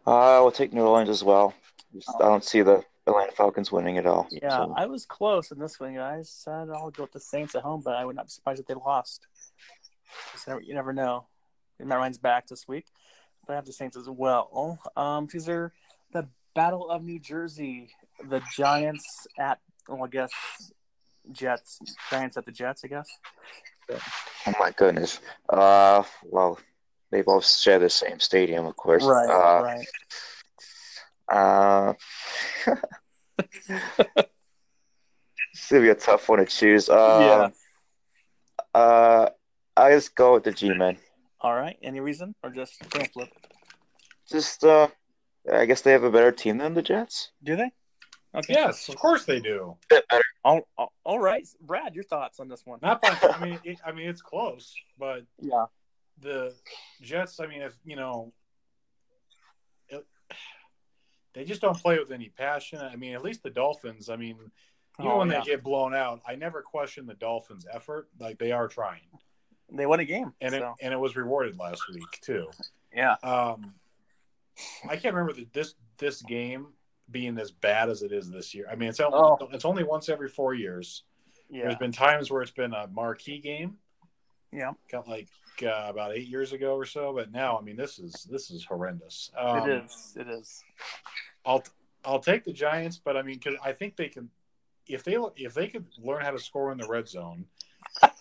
Uh, 0.06 0.38
I 0.38 0.40
will 0.40 0.52
take 0.52 0.74
New 0.74 0.82
Orleans 0.84 1.10
as 1.10 1.24
well. 1.24 1.54
Just- 1.94 2.10
I 2.20 2.26
don't 2.26 2.44
see 2.44 2.62
the 2.62 2.84
Atlanta 3.08 3.32
Falcons 3.32 3.72
winning 3.72 3.98
at 3.98 4.06
all. 4.06 4.28
Yeah, 4.32 4.50
So, 4.50 4.74
I 4.78 4.86
was 4.86 5.06
close 5.06 5.52
in 5.52 5.60
this 5.60 5.80
one, 5.80 5.96
guys. 5.96 6.30
Said 6.30 6.70
I'll 6.70 6.92
go 6.92 7.04
with 7.04 7.12
the 7.12 7.20
Saints 7.20 7.56
at 7.56 7.64
home, 7.64 7.82
but 7.84 7.96
I 7.96 8.06
would 8.06 8.16
not 8.16 8.26
be 8.26 8.30
surprised 8.32 8.60
if 8.60 8.68
they 8.68 8.74
lost. 8.76 9.28
So 10.36 10.60
you 10.60 10.74
never 10.74 10.94
know. 10.94 11.26
Matt 11.80 11.98
Ryan's 11.98 12.20
back 12.20 12.48
this 12.48 12.68
week, 12.68 12.86
but 12.86 13.01
I 13.52 13.56
have 13.56 13.66
the 13.66 13.74
Saints 13.74 13.98
as 13.98 14.10
well. 14.10 14.80
Um, 14.96 15.28
these 15.32 15.50
are 15.50 15.74
the 16.14 16.28
Battle 16.56 16.90
of 16.90 17.04
New 17.04 17.20
Jersey. 17.20 17.90
The 18.30 18.42
Giants 18.56 19.28
at, 19.40 19.60
well, 19.88 20.04
I 20.04 20.08
guess 20.08 20.32
Jets. 21.32 21.80
Giants 22.10 22.38
at 22.38 22.46
the 22.46 22.52
Jets, 22.52 22.84
I 22.84 22.88
guess. 22.88 23.08
oh 24.48 24.54
my 24.60 24.72
goodness. 24.72 25.20
Uh, 25.50 26.04
well, 26.24 26.60
they 27.12 27.22
both 27.22 27.46
share 27.48 27.80
the 27.80 27.90
same 27.90 28.20
stadium, 28.20 28.66
of 28.66 28.76
course. 28.76 29.04
Right, 29.04 29.30
Uh, 29.30 29.64
right. 29.64 29.86
Uh, 31.32 31.94
it's 35.54 35.70
gonna 35.70 35.82
be 35.82 35.90
a 35.90 35.96
tough 35.96 36.28
one 36.28 36.40
to 36.40 36.46
choose. 36.46 36.90
Uh, 36.90 37.50
yeah. 38.76 38.80
Uh, 38.80 39.30
I 39.78 39.92
just 39.92 40.14
go 40.14 40.34
with 40.34 40.44
the 40.44 40.52
G-men. 40.52 40.98
All 41.42 41.56
right. 41.56 41.78
Any 41.82 42.00
reason 42.00 42.36
or 42.44 42.50
just 42.52 42.80
coin 42.92 43.06
flip? 43.06 43.30
Just, 44.30 44.64
uh, 44.64 44.88
I 45.52 45.66
guess 45.66 45.82
they 45.82 45.92
have 45.92 46.04
a 46.04 46.12
better 46.12 46.32
team 46.32 46.58
than 46.60 46.74
the 46.74 46.82
Jets. 46.82 47.32
Do 47.44 47.56
they? 47.56 47.72
Okay. 48.34 48.54
Yes, 48.54 48.88
of 48.88 48.96
course 48.96 49.26
they 49.26 49.40
do. 49.42 49.76
All, 50.46 50.62
all, 50.78 50.94
all 51.04 51.20
right, 51.20 51.46
Brad. 51.60 51.94
Your 51.96 52.06
thoughts 52.06 52.40
on 52.40 52.48
this 52.48 52.66
one? 52.66 52.80
Not 52.82 53.02
by. 53.02 53.18
I 53.30 53.38
mean, 53.40 53.60
it, 53.64 53.80
I 53.86 53.92
mean 53.92 54.08
it's 54.08 54.22
close, 54.22 54.74
but 54.98 55.24
Yeah. 55.42 55.66
the 56.22 56.54
Jets. 57.02 57.42
I 57.42 57.48
mean, 57.48 57.62
if 57.62 57.78
you 57.84 57.98
know, 57.98 58.32
it, 59.90 60.06
they 61.34 61.44
just 61.44 61.62
don't 61.62 61.78
play 61.78 62.00
with 62.00 62.12
any 62.12 62.30
passion. 62.30 62.80
I 62.80 62.96
mean, 62.96 63.14
at 63.16 63.22
least 63.22 63.44
the 63.44 63.50
Dolphins. 63.50 64.10
I 64.10 64.16
mean, 64.16 64.30
even 64.30 64.52
Oh, 65.00 65.18
when 65.18 65.30
yeah. 65.30 65.40
they 65.40 65.46
get 65.46 65.64
blown 65.64 65.94
out, 65.94 66.22
I 66.26 66.36
never 66.36 66.62
question 66.62 67.06
the 67.06 67.16
Dolphins' 67.16 67.66
effort. 67.72 68.08
Like 68.18 68.40
they 68.40 68.54
are 68.54 68.70
trying, 68.70 69.02
They 69.74 69.86
won 69.86 70.00
a 70.02 70.06
game. 70.06 70.34
and 70.42 70.54
it 70.54 70.64
and 70.82 70.94
it 70.94 70.98
was 71.00 71.16
rewarded 71.16 71.58
last 71.58 71.82
week 71.94 72.04
too. 72.22 72.48
yeah. 72.94 73.16
Um, 73.24 73.74
I 74.90 74.98
can't 74.98 75.16
remember 75.16 75.34
the, 75.34 75.48
this 75.54 75.76
this 75.98 76.22
game 76.22 76.68
being 77.10 77.38
as 77.38 77.52
bad 77.52 77.90
as 77.90 78.02
it 78.04 78.12
is 78.12 78.30
this 78.30 78.54
year. 78.54 78.68
I 78.72 78.76
mean, 78.76 78.90
it's 78.90 79.00
only, 79.00 79.18
Oh. 79.18 79.38
it's 79.52 79.66
only 79.66 79.84
once 79.84 80.08
every 80.10 80.30
four 80.30 80.54
years. 80.54 81.04
Yeah. 81.50 81.64
There's 81.64 81.76
been 81.78 81.92
times 81.92 82.32
where 82.32 82.42
it's 82.42 82.52
been 82.52 82.74
a 82.74 82.88
marquee 82.88 83.40
game, 83.40 83.78
Yeah. 84.52 84.72
got 84.90 85.08
like 85.08 85.28
uh, 85.64 85.88
about 85.90 86.14
eight 86.16 86.28
years 86.28 86.54
ago 86.54 86.76
or 86.76 86.86
so. 86.86 87.14
But 87.14 87.32
now, 87.32 87.58
I 87.58 87.62
mean, 87.62 87.76
this 87.76 88.00
is 88.00 88.28
this 88.30 88.50
is 88.52 88.64
horrendous. 88.66 89.32
Um, 89.38 89.70
it 89.70 89.84
is. 89.84 90.18
It 90.20 90.28
is. 90.28 90.64
I'll 91.46 91.64
I'll 92.06 92.20
take 92.20 92.44
the 92.44 92.54
Giants, 92.54 92.98
but 93.04 93.16
I 93.18 93.22
mean, 93.22 93.40
'cause 93.40 93.56
I 93.64 93.72
think 93.74 93.96
they 93.96 94.08
can 94.10 94.30
if 94.88 95.04
they 95.04 95.18
if 95.38 95.54
they 95.54 95.68
could 95.68 95.86
learn 95.98 96.22
how 96.24 96.32
to 96.32 96.40
score 96.40 96.72
in 96.72 96.78
the 96.78 96.88
red 96.88 97.08
zone. 97.08 97.46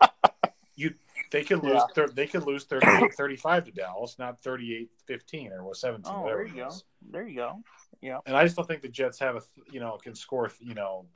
You, 0.76 0.94
they 1.30 1.44
could 1.44 1.62
lose. 1.62 1.74
Yeah. 1.74 1.86
Thir- 1.94 2.08
they 2.14 2.26
could 2.26 2.44
lose 2.44 2.64
38, 2.64 3.14
35 3.16 3.64
to 3.66 3.70
Dallas, 3.72 4.16
not 4.18 4.42
38-15 4.42 5.52
or 5.52 5.64
what 5.64 5.76
seventeen. 5.76 6.12
Oh, 6.14 6.24
there 6.24 6.42
you 6.44 6.52
it 6.52 6.56
go. 6.56 6.70
There 7.10 7.26
you 7.28 7.36
go. 7.36 7.62
Yeah. 8.00 8.18
And 8.26 8.36
I 8.36 8.44
just 8.44 8.56
don't 8.56 8.66
think 8.66 8.82
the 8.82 8.88
Jets 8.88 9.18
have 9.20 9.36
a 9.36 9.42
you 9.70 9.80
know 9.80 9.96
can 10.02 10.14
score 10.14 10.50
you 10.60 10.74
know 10.74 11.06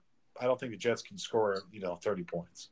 I 0.41 0.45
don't 0.45 0.59
think 0.61 0.73
the 0.73 0.79
Jets 0.79 1.03
can 1.03 1.19
score 1.19 1.63
you 1.73 1.81
know 1.81 1.97
thirty 1.97 2.23
points. 2.25 2.69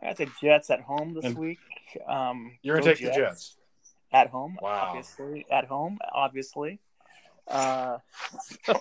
I 0.00 0.06
got 0.08 0.16
the 0.16 0.28
Jets 0.40 0.70
at 0.70 0.80
home 0.80 1.14
this 1.14 1.24
And- 1.24 1.36
week. 1.38 1.58
Um, 2.06 2.52
You're 2.62 2.76
gonna 2.76 2.86
go 2.86 2.94
take 2.94 3.04
the 3.04 3.12
Jets. 3.12 3.56
at 4.12 4.28
home. 4.28 4.56
Wow. 4.62 4.88
Obviously, 4.90 5.46
at 5.50 5.64
home. 5.64 5.98
Obviously. 6.12 6.80
Uh, 7.48 7.98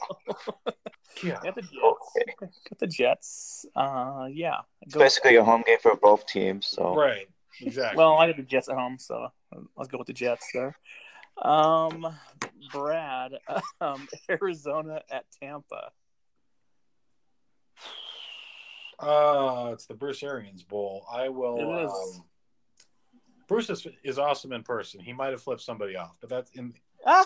Yeah. 1.24 1.40
got 1.44 1.56
the 1.56 1.62
Jets. 1.64 2.60
Got 2.70 2.78
the 2.80 2.88
Jets. 2.88 3.66
Uh, 3.76 4.28
yeah. 4.32 4.58
It's 4.82 4.94
Go- 4.94 5.00
basically 5.00 5.36
a 5.38 5.44
home 5.44 5.64
game 5.66 5.80
for 5.82 5.96
both 5.96 6.28
teams. 6.28 6.68
So 6.68 6.94
Right. 6.96 7.28
Exactly. 7.62 7.98
Well, 7.98 8.16
I 8.18 8.28
got 8.28 8.38
the 8.38 8.44
Jets 8.44 8.70
at 8.70 8.76
home, 8.76 8.98
so 9.00 9.30
let's 9.76 9.90
go 9.90 9.98
with 9.98 10.08
the 10.08 10.14
Jets 10.14 10.48
there. 10.54 10.78
Um, 11.42 12.16
Brad, 12.72 13.34
um, 13.82 14.08
Arizona 14.30 15.02
at 15.12 15.26
Tampa. 15.42 15.92
Uh, 19.00 19.70
it's 19.74 19.86
the 19.86 19.94
Bruce 19.94 20.24
Arians 20.24 20.64
Bowl. 20.64 21.06
I 21.12 21.30
will. 21.30 21.90
Um, 21.90 22.24
Bruce 23.48 23.70
is, 23.70 23.88
is 24.04 24.18
awesome 24.18 24.52
in 24.52 24.64
person. 24.64 25.00
He 25.00 25.14
might 25.14 25.30
have 25.30 25.42
flipped 25.42 25.62
somebody 25.62 25.96
off, 25.96 26.18
but 26.20 26.30
that's 26.30 26.52
in. 26.52 26.74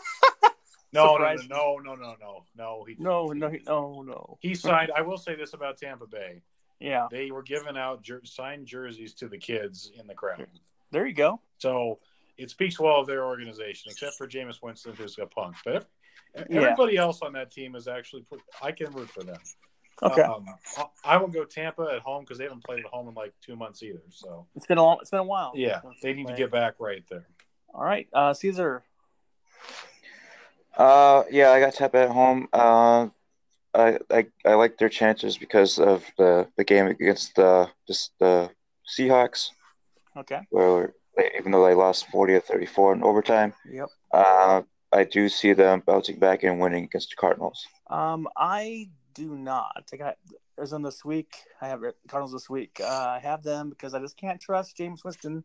No, 0.94 1.06
no, 1.06 1.14
Surprise. 1.14 1.48
no, 1.50 1.80
no, 1.82 1.96
no, 1.96 2.16
no, 2.20 2.44
no. 2.58 2.84
He, 2.86 2.96
no, 3.00 3.28
no, 3.28 3.50
no, 3.66 4.04
no. 4.06 4.38
He 4.42 4.56
signed. 4.56 4.92
I 4.94 5.02
will 5.02 5.18
say 5.18 5.36
this 5.36 5.54
about 5.54 5.78
Tampa 5.78 6.06
Bay: 6.06 6.42
Yeah, 6.82 7.08
they 7.12 7.32
were 7.32 7.44
giving 7.44 7.78
out 7.78 8.02
jer- 8.02 8.26
signed 8.26 8.66
jerseys 8.66 9.14
to 9.16 9.28
the 9.28 9.38
kids 9.38 9.92
in 10.00 10.08
the 10.08 10.14
crowd. 10.16 10.48
there 10.92 11.06
you 11.06 11.14
go. 11.14 11.40
So 11.60 12.00
it 12.38 12.50
speaks 12.50 12.80
well 12.80 13.00
of 13.02 13.08
their 13.08 13.24
organization, 13.26 13.92
except 13.92 14.16
for 14.18 14.28
Jameis 14.28 14.62
Winston, 14.64 14.94
who's 14.96 15.16
got 15.16 15.30
punked. 15.32 15.56
But 15.64 15.76
ev- 16.36 16.48
Yeah. 16.50 16.62
everybody 16.62 16.98
else 16.98 17.22
on 17.22 17.34
that 17.34 17.52
team 17.52 17.76
is 17.76 17.88
actually. 17.88 18.24
Put, 18.24 18.42
I 18.62 18.72
can 18.72 18.92
root 18.92 19.10
for 19.10 19.24
them. 19.24 19.40
Okay, 20.04 20.22
Um, 20.24 20.46
I- 20.78 20.86
I 21.14 21.18
will 21.18 21.28
go 21.28 21.46
Tampa 21.46 21.84
at 21.96 22.02
home 22.02 22.24
because 22.24 22.40
they 22.40 22.46
haven't 22.46 22.64
played 22.64 22.80
at 22.80 22.86
home 22.88 23.08
in 23.08 23.14
like 23.14 23.34
two 23.42 23.56
months 23.56 23.84
either. 23.84 24.02
So 24.10 24.48
it's 24.56 24.66
been 24.66 24.80
a 24.80 24.84
long, 24.84 24.98
it's 25.02 25.12
been 25.12 25.20
a 25.20 25.24
while. 25.24 25.52
yeah, 25.54 25.82
they 26.02 26.14
need 26.14 26.28
to 26.28 26.34
get 26.34 26.50
back 26.50 26.76
right 26.80 27.04
there. 27.10 27.28
All 27.74 27.84
right, 27.84 28.08
uh, 28.12 28.34
Caesar. 28.34 28.84
Uh, 30.76 31.24
yeah, 31.30 31.52
I 31.52 31.60
got 31.60 31.74
Tampa 31.74 31.98
at 32.00 32.10
home. 32.10 32.48
Uh, 32.52 33.10
I, 33.74 34.00
I 34.10 34.26
I 34.46 34.54
like 34.56 34.78
their 34.78 34.90
chances 34.90 35.38
because 35.38 35.80
of 35.80 36.04
the 36.18 36.48
the 36.58 36.64
game 36.64 36.88
against 36.88 37.36
the 37.36 37.70
just 37.88 38.12
the 38.20 38.50
Seahawks, 38.88 39.50
Okay. 40.18 40.42
where 40.50 40.94
they, 41.16 41.32
even 41.40 41.52
though 41.52 41.66
they 41.66 41.74
lost 41.74 42.08
forty 42.08 42.34
to 42.34 42.42
thirty 42.42 42.66
four 42.66 42.94
in 42.94 43.04
overtime, 43.04 43.54
Yep. 43.72 43.88
uh, 44.12 44.62
I 44.92 45.04
do 45.06 45.30
see 45.30 45.54
them 45.54 45.84
bouncing 45.86 46.20
back 46.20 46.44
and 46.44 46.60
winning 46.60 46.84
against 46.86 47.12
the 47.12 47.16
Cardinals. 47.16 47.66
Um, 47.90 48.28
I 48.38 48.90
do 49.14 49.36
not. 49.36 49.88
I 49.94 49.98
got 49.98 50.18
Arizona 50.58 50.88
this 50.90 51.06
week. 51.06 51.34
I 51.62 51.68
have 51.70 51.82
Cardinals 52.10 52.34
this 52.34 52.50
week. 52.50 52.80
Uh, 52.82 52.86
I 52.88 53.20
have 53.20 53.44
them 53.44 53.70
because 53.70 53.94
I 53.94 54.00
just 54.00 54.18
can't 54.18 54.40
trust 54.42 54.78
Jameis 54.78 55.04
Winston 55.06 55.44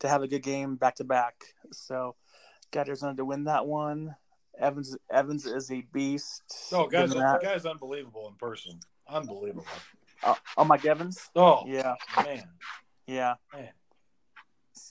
to 0.00 0.08
have 0.08 0.22
a 0.22 0.28
good 0.28 0.42
game 0.42 0.76
back 0.76 0.96
to 0.96 1.04
back. 1.04 1.34
So, 1.72 2.16
got 2.70 2.88
Arizona 2.88 3.14
to 3.16 3.24
win 3.24 3.44
that 3.44 3.66
one. 3.66 4.16
Evans 4.58 4.96
Evans 5.10 5.46
is 5.46 5.70
a 5.70 5.80
beast. 5.92 6.42
Oh, 6.72 6.86
guys, 6.86 7.08
Given 7.10 7.22
that 7.22 7.40
that- 7.40 7.42
guy's 7.42 7.66
unbelievable 7.66 8.28
in 8.28 8.34
person. 8.34 8.78
Unbelievable. 9.08 9.66
Oh, 10.24 10.36
oh, 10.56 10.64
Mike 10.64 10.84
Evans. 10.84 11.30
Oh 11.34 11.64
Yeah, 11.66 11.94
man, 12.16 12.44
yeah, 13.06 13.34
Man. 13.52 13.68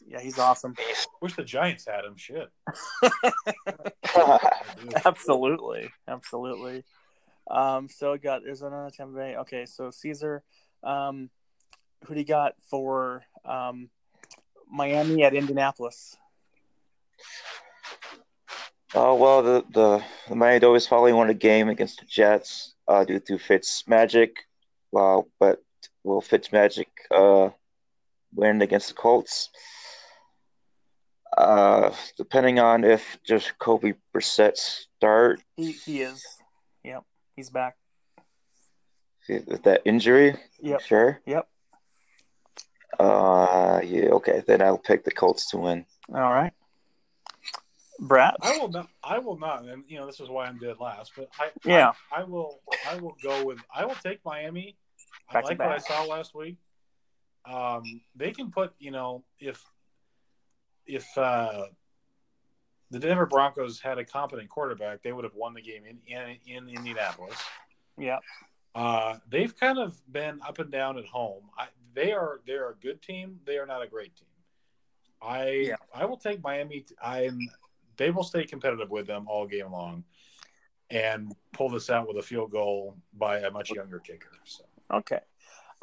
yeah. 0.06 0.20
He's 0.20 0.38
awesome. 0.38 0.75
wish 1.22 1.36
the 1.36 1.44
Giants 1.44 1.86
had 1.86 2.03
him. 2.03 2.18
Shit. 2.18 2.50
absolutely, 5.06 5.89
absolutely. 6.08 6.84
Um, 7.50 7.88
so 7.89 8.12
we 8.13 8.18
got 8.20 8.44
Arizona, 8.46 8.89
Tampa 8.96 9.15
Bay. 9.15 9.36
Okay, 9.38 9.65
so 9.65 9.89
Caesar, 9.91 10.44
um, 10.84 11.30
who 12.06 12.13
do 12.13 12.20
you 12.20 12.25
got 12.25 12.56
for 12.70 13.24
um, 13.46 13.89
Miami 14.70 15.24
at 15.24 15.34
Indianapolis. 15.34 16.18
Oh 18.93 19.15
well, 19.15 19.41
the 19.41 19.65
the, 19.71 20.03
the 20.27 20.36
Miami 20.36 20.60
Dolphins 20.60 20.88
finally 20.88 21.13
won 21.13 21.29
a 21.29 21.33
game 21.33 21.69
against 21.69 22.00
the 22.00 22.05
Jets 22.05 22.75
uh, 22.88 23.05
due 23.05 23.19
to 23.19 23.38
Fitz 23.38 23.88
magic. 23.88 24.36
Wow, 24.91 25.27
but 25.39 25.63
will 26.03 26.19
Fitz 26.19 26.51
magic 26.51 26.89
uh, 27.10 27.50
win 28.36 28.62
against 28.62 28.89
the 28.89 28.93
Colts? 28.93 29.50
Uh, 31.38 31.93
depending 32.17 32.60
on 32.60 32.83
if 32.83 33.17
Jacoby 33.25 33.93
Brissett 34.13 34.57
start. 34.57 35.41
He 35.55 35.71
he 35.71 36.01
is. 36.01 36.21
Yep, 36.83 37.03
he's 37.38 37.50
back. 37.50 37.77
With 39.29 39.63
that 39.63 39.81
injury. 39.86 40.36
Yep. 40.60 40.81
Sure. 40.81 41.21
Yep. 41.25 41.48
Uh, 43.00 43.79
yeah. 43.86 44.10
Okay, 44.10 44.43
then 44.45 44.62
I'll 44.62 44.77
pick 44.77 45.05
the 45.05 45.12
Colts 45.12 45.50
to 45.51 45.57
win. 45.57 45.86
All 46.13 46.19
right. 46.19 46.51
Brad. 48.01 48.36
I 48.41 48.58
will 48.58 48.70
not. 48.70 48.89
I 49.03 49.20
will 49.20 49.38
not. 49.38 49.63
And 49.65 49.84
you 49.88 50.00
know, 50.00 50.08
this 50.08 50.20
is 50.20 50.27
why 50.27 50.48
I'm 50.48 50.58
dead 50.58 50.77
last. 50.79 51.12
But 51.15 51.29
I, 51.39 51.50
Yeah. 51.63 51.91
I, 52.12 52.22
I 52.22 52.24
will. 52.24 52.60
I 52.89 52.96
will 52.96 53.15
go 53.24 53.46
with. 53.46 53.60
I 53.74 53.86
will 53.86 53.96
take 54.03 54.25
Miami. 54.25 54.75
I 55.29 55.34
Back 55.34 55.43
to 55.43 55.50
like 55.50 55.60
what 55.60 55.70
I 55.70 55.77
saw 55.77 56.03
last 56.05 56.34
week. 56.34 56.58
Um, 57.46 57.84
they 58.15 58.31
can 58.31 58.50
put. 58.50 58.74
You 58.79 58.89
know, 58.89 59.24
if 59.39 59.63
if 60.88 61.05
uh, 61.15 61.65
the 62.89 63.00
Denver 63.00 63.27
Broncos 63.27 63.79
had 63.79 64.00
a 64.00 64.03
competent 64.03 64.50
quarterback, 64.50 65.03
they 65.03 65.13
would 65.13 65.24
have 65.24 65.36
won 65.36 65.53
the 65.53 65.62
game 65.62 65.84
in 65.86 66.00
in, 66.08 66.38
in 66.48 66.70
Indianapolis. 66.70 67.38
Yeah. 68.00 68.17
Uh, 68.74 69.17
they've 69.29 69.55
kind 69.55 69.77
of 69.77 69.96
been 70.12 70.39
up 70.48 70.58
and 70.58 70.72
down 70.72 70.98
at 70.98 71.05
home. 71.05 71.43
I, 71.55 71.67
they 71.93 72.13
are 72.13 72.39
they're 72.48 72.70
a 72.72 72.75
good 72.75 73.01
team. 73.03 73.41
They 73.46 73.58
are 73.58 73.67
not 73.67 73.84
a 73.84 73.88
great 73.88 74.15
team. 74.15 74.27
I 75.22 75.50
Yeah. 75.50 75.75
I 75.93 76.05
will 76.05 76.17
take 76.17 76.41
Miami. 76.41 76.86
I'm 77.03 77.38
they 78.01 78.10
will 78.10 78.24
stay 78.24 78.43
competitive 78.46 78.89
with 78.89 79.05
them 79.05 79.27
all 79.27 79.46
game 79.46 79.72
long, 79.72 80.03
and 80.89 81.36
pull 81.53 81.70
this 81.70 81.89
out 81.91 82.08
with 82.08 82.17
a 82.17 82.22
field 82.24 82.50
goal 82.51 82.98
by 83.13 83.38
a 83.39 83.51
much 83.51 83.70
younger 83.70 84.00
kicker. 84.00 84.31
So 84.43 84.63
Okay. 84.91 85.20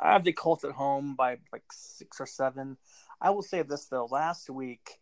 I 0.00 0.12
have 0.12 0.25
the 0.25 0.32
Colts 0.32 0.64
at 0.64 0.72
home 0.72 1.14
by 1.14 1.38
like 1.52 1.62
six 1.72 2.20
or 2.20 2.26
seven. 2.26 2.76
I 3.20 3.30
will 3.30 3.42
say 3.42 3.62
this 3.62 3.87
though. 3.87 4.06
Last 4.10 4.50
week, 4.50 4.98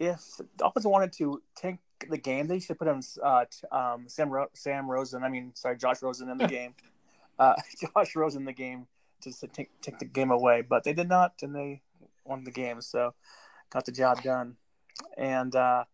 if 0.00 0.20
the 0.38 0.46
Dolphins 0.56 0.86
wanted 0.86 1.12
to 1.14 1.40
tank 1.56 1.78
the 2.08 2.18
game, 2.18 2.48
they 2.48 2.58
should 2.58 2.78
put 2.78 2.88
him 2.88 3.00
uh, 3.22 3.44
t- 3.44 3.66
um, 3.70 4.08
Sam 4.08 4.28
Ro- 4.30 4.50
Sam 4.54 4.90
Rosen. 4.90 5.22
I 5.22 5.28
mean, 5.28 5.52
sorry, 5.54 5.76
Josh 5.76 6.02
Rosen 6.02 6.28
in 6.30 6.38
the 6.38 6.46
game. 6.58 6.74
Uh, 7.38 7.54
Josh 7.94 8.16
Rosen 8.16 8.42
in 8.42 8.46
the 8.46 8.52
game 8.52 8.86
to 9.22 9.32
take 9.48 9.70
take 9.82 9.98
the 10.00 10.04
game 10.04 10.30
away, 10.32 10.62
but 10.62 10.82
they 10.84 10.92
did 10.94 11.08
not, 11.08 11.34
and 11.42 11.54
they 11.54 11.82
won 12.24 12.42
the 12.44 12.50
game. 12.50 12.80
So 12.80 13.14
got 13.70 13.84
the 13.86 13.92
job 13.92 14.22
done. 14.22 14.56
And 15.16 15.54
uh, 15.56 15.84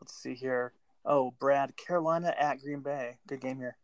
let's 0.00 0.14
see 0.14 0.34
here. 0.34 0.72
Oh, 1.04 1.32
Brad, 1.38 1.76
Carolina 1.76 2.34
at 2.38 2.60
Green 2.60 2.80
Bay. 2.80 3.18
Good 3.26 3.40
game 3.40 3.58
here. 3.58 3.76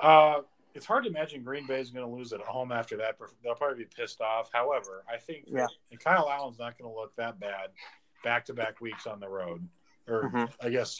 uh, 0.00 0.40
it's 0.74 0.86
hard 0.86 1.04
to 1.04 1.10
imagine 1.10 1.44
Green 1.44 1.68
Bay 1.68 1.80
is 1.80 1.90
going 1.90 2.04
to 2.04 2.12
lose 2.12 2.32
at 2.32 2.40
home 2.40 2.72
after 2.72 2.96
that. 2.96 3.16
They'll 3.44 3.54
probably 3.54 3.84
be 3.84 3.88
pissed 3.96 4.20
off. 4.20 4.50
However, 4.52 5.04
I 5.08 5.18
think 5.18 5.44
Yeah. 5.46 5.68
Kyle 6.00 6.28
Allen's 6.28 6.58
not 6.58 6.76
going 6.76 6.90
to 6.90 6.94
look 7.00 7.14
that 7.14 7.38
bad 7.38 7.70
back 8.24 8.44
to 8.46 8.54
back 8.54 8.80
weeks 8.80 9.06
on 9.06 9.20
the 9.20 9.28
road, 9.28 9.68
or 10.08 10.24
Mhm. 10.30 10.52
I 10.60 10.70
guess 10.70 10.98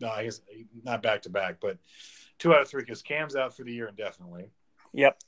no, 0.00 0.08
I 0.10 0.22
guess 0.24 0.40
not 0.84 1.02
back 1.02 1.22
to 1.22 1.28
back, 1.30 1.56
but 1.60 1.76
two 2.38 2.54
out 2.54 2.60
of 2.62 2.68
three 2.68 2.82
because 2.82 3.02
Cam's 3.02 3.34
out 3.34 3.52
for 3.56 3.64
the 3.64 3.72
year 3.72 3.88
indefinitely. 3.88 4.48
Yep. 4.92 5.18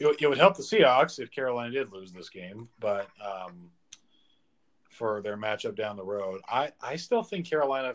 It, 0.00 0.06
would- 0.06 0.20
it 0.20 0.26
would 0.26 0.38
help 0.38 0.56
the 0.56 0.64
Seahawks 0.64 1.20
if 1.20 1.30
Carolina 1.30 1.70
did 1.70 1.92
lose 1.92 2.12
this 2.12 2.28
game, 2.28 2.68
but 2.80 3.08
um, 3.24 3.70
for 4.94 5.20
their 5.22 5.36
matchup 5.36 5.76
down 5.76 5.96
the 5.96 6.04
road, 6.04 6.40
I 6.48 6.72
I 6.80 6.96
still 6.96 7.22
think 7.22 7.48
Carolina. 7.48 7.94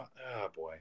Oh 0.00 0.48
boy, 0.54 0.76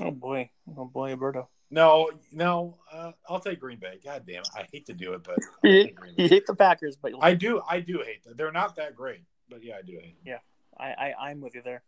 Oh 0.00 0.10
boy. 0.10 0.50
Oh 0.76 0.84
boy, 0.84 1.10
Alberto. 1.10 1.48
no, 1.70 2.10
no, 2.32 2.78
uh, 2.92 3.12
I'll 3.28 3.40
take 3.40 3.60
Green 3.60 3.78
Bay. 3.78 3.98
God 4.04 4.24
damn, 4.26 4.42
it. 4.42 4.48
I 4.54 4.66
hate 4.72 4.86
to 4.86 4.94
do 4.94 5.14
it, 5.14 5.22
but 5.24 5.38
You, 5.64 5.88
you 6.16 6.28
hate 6.28 6.46
the 6.46 6.54
Packers, 6.54 6.96
but 6.96 7.12
I 7.20 7.34
do, 7.34 7.60
I 7.68 7.80
do 7.80 8.02
hate 8.04 8.24
them. 8.24 8.34
They're 8.36 8.52
not 8.52 8.76
that 8.76 8.94
great, 8.94 9.22
but 9.48 9.62
yeah, 9.64 9.76
I 9.78 9.82
do 9.82 9.92
hate. 9.92 10.22
Them. 10.24 10.38
I, 10.78 10.84
I 10.84 11.14
I'm 11.28 11.40
with 11.40 11.54
you 11.54 11.62
there. 11.62 11.82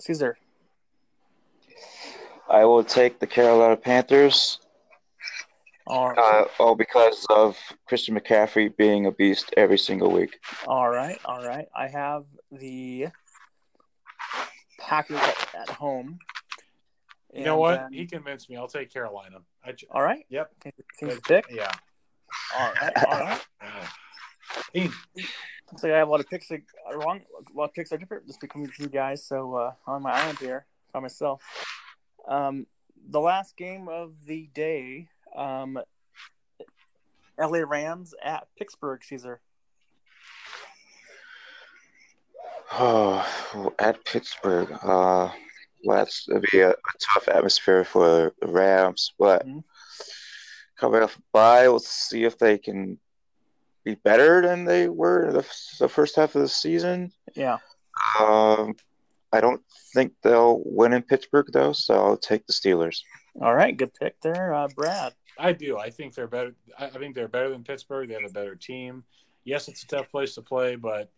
Caesar. 0.00 0.38
I 2.48 2.64
will 2.64 2.82
take 2.84 3.18
the 3.20 3.26
Carolina 3.26 3.76
Panthers. 3.76 4.58
All, 5.86 6.12
Uh, 6.16 6.44
all 6.58 6.74
because 6.74 7.26
of 7.30 7.56
Christian 7.88 8.18
McCaffrey 8.18 8.74
being 8.76 9.06
a 9.06 9.10
beast 9.12 9.52
every 9.56 9.78
single 9.78 10.10
week. 10.12 10.38
all 10.66 10.88
right, 10.88 11.18
all 11.24 11.44
right. 11.44 11.66
I 11.74 11.88
have 11.88 12.24
the 12.52 13.08
Packers 14.78 15.18
at, 15.18 15.54
at 15.54 15.68
home. 15.70 16.18
You 17.32 17.44
know 17.44 17.52
And 17.52 17.60
what? 17.60 17.80
then- 17.80 17.92
He 17.92 18.06
convinced 18.06 18.50
me. 18.50 18.56
I'll 18.56 18.68
take 18.68 18.92
Carolina. 18.92 19.38
I, 19.64 19.72
ju- 19.72 19.86
all 19.90 20.02
right. 20.02 20.24
Yep. 20.30 20.50
Seems 20.98 21.14
to 21.16 21.20
pick. 21.22 21.46
Yeah. 21.50 21.70
All 22.58 22.72
right, 22.80 22.92
all 23.06 23.20
right. 23.20 23.40
He- 24.72 24.90
So 25.76 25.88
I 25.92 25.98
have 25.98 26.08
a 26.08 26.10
lot 26.10 26.18
of 26.20 26.28
picks 26.28 26.48
that 26.48 26.60
are 26.86 26.98
wrong. 26.98 27.20
A 27.20 27.56
lot 27.56 27.66
of 27.66 27.74
picks 27.74 27.92
are 27.92 27.98
different 27.98 28.26
just 28.26 28.40
between 28.40 28.68
you 28.78 28.88
guys. 28.88 29.24
So 29.24 29.54
uh, 29.54 29.72
on 29.86 30.02
my 30.02 30.10
island 30.12 30.38
here 30.38 30.66
by 30.92 30.98
myself. 31.00 31.40
Um, 32.26 32.66
the 33.08 33.20
last 33.20 33.56
game 33.56 33.88
of 33.88 34.12
the 34.26 34.48
day, 34.52 35.08
um, 35.36 35.78
LA 37.38 37.60
Rams 37.66 38.14
at 38.22 38.46
Pittsburgh. 38.58 39.02
Caesar. 39.04 39.40
Oh, 42.72 43.72
at 43.78 44.04
Pittsburgh, 44.04 44.70
uh, 44.82 45.30
well, 45.84 45.96
that's 45.96 46.26
gonna 46.26 46.40
be 46.52 46.60
a, 46.60 46.70
a 46.70 46.74
tough 47.00 47.26
atmosphere 47.28 47.84
for 47.84 48.32
the 48.40 48.46
Rams. 48.46 49.12
But 49.18 49.46
Mhm. 49.46 49.64
coming 50.76 51.02
off 51.02 51.16
a 51.16 51.22
bye, 51.32 51.68
we'll 51.68 51.80
see 51.80 52.24
if 52.24 52.38
they 52.38 52.58
can 52.58 52.98
be 53.82 53.94
better 53.96 54.42
than 54.42 54.64
they 54.64 54.88
were 54.88 55.26
in 55.28 55.32
the, 55.34 55.46
the 55.80 55.88
first 55.88 56.14
half 56.16 56.34
of 56.36 56.42
the 56.42 56.48
season. 56.48 57.12
Yeah. 57.34 57.58
Um, 58.18 58.76
I 59.32 59.40
don't 59.40 59.62
think 59.94 60.12
they'll 60.22 60.62
win 60.64 60.92
in 60.92 61.02
Pittsburgh 61.02 61.48
though, 61.52 61.72
so 61.72 61.94
I'll 61.94 62.16
take 62.16 62.46
the 62.46 62.52
Steelers. 62.52 63.02
All 63.40 63.54
right. 63.54 63.76
Good 63.76 63.94
pick 63.94 64.20
there, 64.20 64.52
uh, 64.54 64.68
Brad. 64.68 65.14
I 65.40 65.52
do. 65.52 65.78
I 65.78 65.90
think 65.90 66.14
they're 66.14 66.28
better. 66.28 66.54
I 66.78 66.88
think 66.88 67.14
they're 67.14 67.28
better 67.28 67.48
than 67.48 67.64
Pittsburgh. 67.64 68.08
They 68.08 68.14
have 68.14 68.28
a 68.28 68.32
better 68.32 68.54
team. 68.54 69.04
Yes, 69.44 69.68
it's 69.68 69.82
a 69.84 69.86
tough 69.86 70.10
place 70.10 70.34
to 70.34 70.42
play, 70.42 70.76
but 70.76 71.10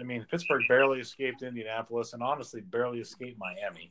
I 0.00 0.02
mean, 0.04 0.24
Pittsburgh 0.30 0.62
barely 0.68 1.00
escaped 1.00 1.42
Indianapolis, 1.42 2.14
and 2.14 2.22
honestly, 2.22 2.62
barely 2.62 3.00
escaped 3.00 3.38
Miami. 3.38 3.90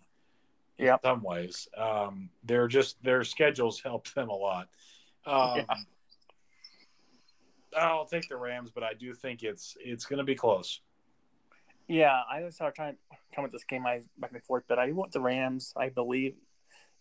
Yeah, 0.77 0.93
In 0.95 0.99
some 1.03 1.21
ways, 1.21 1.67
um, 1.77 2.29
they're 2.43 2.67
just 2.67 3.01
their 3.03 3.23
schedules 3.23 3.79
help 3.81 4.11
them 4.13 4.29
a 4.29 4.35
lot. 4.35 4.67
Um, 5.25 5.57
Yeah. 5.57 5.75
I'll 7.75 8.05
take 8.05 8.27
the 8.27 8.37
Rams, 8.37 8.71
but 8.71 8.83
I 8.83 8.93
do 8.93 9.13
think 9.13 9.43
it's 9.43 9.77
it's 9.79 10.05
going 10.05 10.17
to 10.17 10.23
be 10.23 10.35
close. 10.35 10.81
Yeah, 11.87 12.21
I 12.29 12.43
was 12.43 12.57
trying 12.57 12.93
to 12.93 13.17
come 13.33 13.43
with 13.43 13.51
this 13.51 13.63
game 13.63 13.85
I 13.85 14.01
back 14.17 14.31
and 14.33 14.43
forth, 14.43 14.63
but 14.67 14.79
I 14.79 14.91
want 14.91 15.11
the 15.11 15.21
Rams. 15.21 15.73
I 15.77 15.89
believe, 15.89 16.35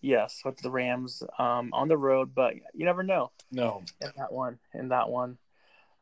yes, 0.00 0.42
with 0.44 0.58
the 0.58 0.70
Rams 0.70 1.22
um, 1.38 1.70
on 1.72 1.88
the 1.88 1.96
road, 1.98 2.34
but 2.34 2.54
you 2.74 2.84
never 2.84 3.02
know 3.02 3.30
No, 3.50 3.82
in 4.00 4.10
that 4.16 4.32
one. 4.32 4.58
In 4.74 4.88
that 4.88 5.08
one, 5.08 5.38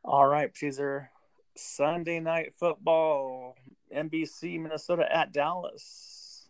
all 0.03 0.27
right, 0.27 0.55
Caesar. 0.55 1.09
Sunday 1.57 2.19
night 2.19 2.53
football, 2.59 3.55
NBC, 3.95 4.59
Minnesota 4.59 5.07
at 5.13 5.31
Dallas. 5.31 6.47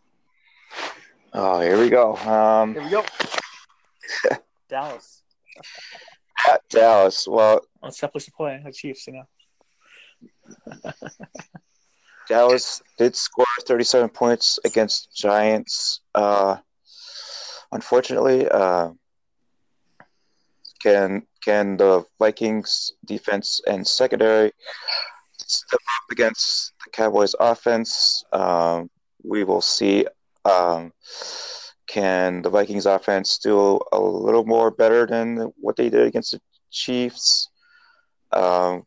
Oh, 1.34 1.60
here 1.62 1.78
we 1.80 1.90
go. 1.90 2.16
Um, 2.16 2.74
Here 2.74 2.84
we 2.84 2.90
go. 2.90 3.04
Dallas. 4.70 5.22
at 6.50 6.62
Dallas. 6.70 7.28
Well, 7.28 7.62
Let's 7.84 7.98
definitely 8.00 8.22
should 8.22 8.34
play 8.36 8.62
the 8.64 8.72
Chiefs. 8.72 9.06
You 9.08 9.14
know. 10.74 10.92
Dallas 12.28 12.82
did 12.98 13.16
score 13.16 13.46
37 13.68 14.10
points 14.10 14.60
against 14.66 15.16
Giants. 15.16 16.02
Uh, 16.16 16.58
unfortunately, 17.76 18.48
uh, 18.50 18.90
can 20.82 21.24
can 21.44 21.78
the 21.78 22.06
Vikings 22.20 22.94
defense 23.06 23.62
and 23.68 23.86
secondary 23.86 24.52
step 25.38 25.80
up 25.96 26.06
against 26.12 26.74
the 26.84 26.92
Cowboys 26.92 27.36
offense? 27.40 28.24
Um, 28.32 28.90
we 29.24 29.44
will 29.44 29.62
see. 29.62 30.08
Um, 30.46 30.92
can 31.88 32.42
the 32.42 32.50
Vikings 32.50 32.86
offense 32.86 33.38
do 33.38 33.80
a 33.92 34.00
little 34.00 34.46
more 34.46 34.72
better 34.72 35.06
than 35.06 35.52
what 35.58 35.76
they 35.76 35.90
did 35.90 36.08
against 36.08 36.32
the 36.32 36.42
Chiefs? 36.72 37.50
Um, 38.32 38.86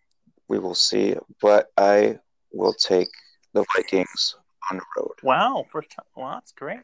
we 0.48 0.58
will 0.58 0.74
see, 0.74 1.16
but 1.40 1.68
I 1.76 2.18
will 2.52 2.72
take 2.72 3.08
the 3.54 3.64
Vikings 3.76 4.36
on 4.70 4.78
the 4.78 4.84
road. 4.96 5.12
Wow, 5.22 5.64
first 5.70 5.90
time. 5.90 6.06
Well, 6.16 6.30
that's 6.34 6.52
great. 6.52 6.80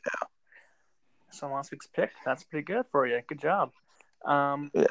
So 1.34 1.48
last 1.48 1.72
week's 1.72 1.88
pick, 1.88 2.10
that's 2.24 2.44
pretty 2.44 2.64
good 2.64 2.86
for 2.92 3.06
you. 3.06 3.20
Good 3.26 3.40
job. 3.40 3.72
Um, 4.24 4.70
Yeah. 4.72 4.86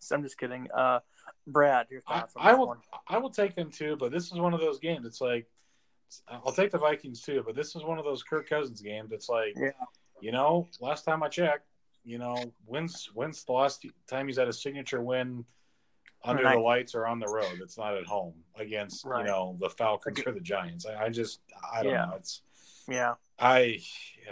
so 0.00 0.14
I'm 0.16 0.22
just 0.22 0.36
kidding. 0.36 0.68
Uh, 0.72 1.00
Brad, 1.46 1.86
your 1.90 2.02
I, 2.08 2.20
thoughts 2.20 2.34
on 2.36 2.46
I 2.46 2.50
this 2.52 2.58
will. 2.58 2.66
one? 2.66 2.78
I 3.08 3.18
will 3.18 3.30
take 3.30 3.54
them 3.54 3.70
too, 3.70 3.96
but 3.96 4.10
this 4.10 4.26
is 4.26 4.34
one 4.34 4.52
of 4.52 4.60
those 4.60 4.78
games. 4.80 5.06
It's 5.06 5.20
like 5.20 5.46
I'll 6.28 6.52
take 6.52 6.72
the 6.72 6.78
Vikings 6.78 7.22
too, 7.22 7.42
but 7.46 7.54
this 7.54 7.76
is 7.76 7.84
one 7.84 7.98
of 7.98 8.04
those 8.04 8.22
Kirk 8.22 8.48
Cousins 8.48 8.80
games. 8.82 9.12
It's 9.12 9.28
like, 9.28 9.54
Yeah. 9.56 9.70
you 10.20 10.32
know, 10.32 10.68
last 10.80 11.04
time 11.04 11.22
I 11.22 11.28
checked, 11.28 11.66
you 12.04 12.18
know, 12.18 12.52
when's 12.64 13.08
when's 13.14 13.44
the 13.44 13.52
last 13.52 13.86
time 14.08 14.26
he's 14.26 14.38
had 14.38 14.48
a 14.48 14.52
signature 14.52 15.00
win 15.02 15.44
under 16.24 16.42
the 16.42 16.58
lights 16.58 16.94
or 16.96 17.06
on 17.06 17.20
the 17.20 17.28
road? 17.28 17.60
It's 17.62 17.78
not 17.78 17.96
at 17.96 18.06
home 18.06 18.34
against 18.56 19.04
Right. 19.04 19.20
you 19.20 19.26
know 19.26 19.56
the 19.60 19.70
Falcons 19.70 20.20
or 20.26 20.32
the 20.32 20.40
Giants. 20.40 20.84
I, 20.84 21.04
I 21.04 21.08
just 21.10 21.40
I 21.72 21.82
don't 21.84 21.92
Yeah. 21.92 22.06
know. 22.06 22.14
It's 22.16 22.42
Yeah. 22.88 23.14
I, 23.38 23.80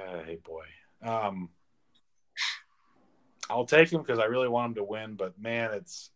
uh, 0.01 0.23
hey 0.25 0.37
boy, 0.37 0.65
um, 1.05 1.51
I'll 3.51 3.67
take 3.67 3.93
him 3.93 4.01
because 4.01 4.19
I 4.19 4.25
really 4.25 4.49
want 4.49 4.71
him 4.71 4.75
to 4.77 4.85
win. 4.85 5.15
But 5.15 5.39
man, 5.39 5.73
it's 5.73 6.11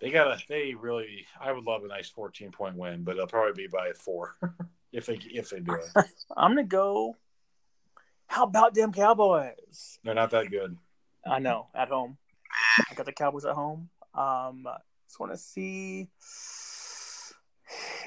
they 0.00 0.10
gotta. 0.10 0.38
They 0.48 0.74
really. 0.74 1.26
I 1.40 1.52
would 1.52 1.64
love 1.64 1.84
a 1.84 1.88
nice 1.88 2.08
fourteen 2.08 2.50
point 2.50 2.76
win, 2.76 3.04
but 3.04 3.12
it'll 3.12 3.26
probably 3.26 3.64
be 3.64 3.68
by 3.68 3.92
four 3.92 4.34
if 4.92 5.06
they 5.06 5.18
if 5.30 5.50
they 5.50 5.60
do 5.60 5.74
it. 5.74 6.04
I'm 6.36 6.52
gonna 6.52 6.64
go. 6.64 7.16
How 8.26 8.44
about 8.44 8.74
them 8.74 8.92
Cowboys? 8.92 9.98
They're 10.04 10.14
not 10.14 10.30
that 10.32 10.50
good. 10.50 10.76
I 11.26 11.38
know 11.38 11.68
at 11.74 11.88
home. 11.88 12.18
I 12.90 12.94
got 12.94 13.06
the 13.06 13.12
Cowboys 13.12 13.44
at 13.44 13.54
home. 13.54 13.88
Um, 14.14 14.66
just 15.06 15.18
want 15.18 15.32
to 15.32 15.38
see 15.38 16.08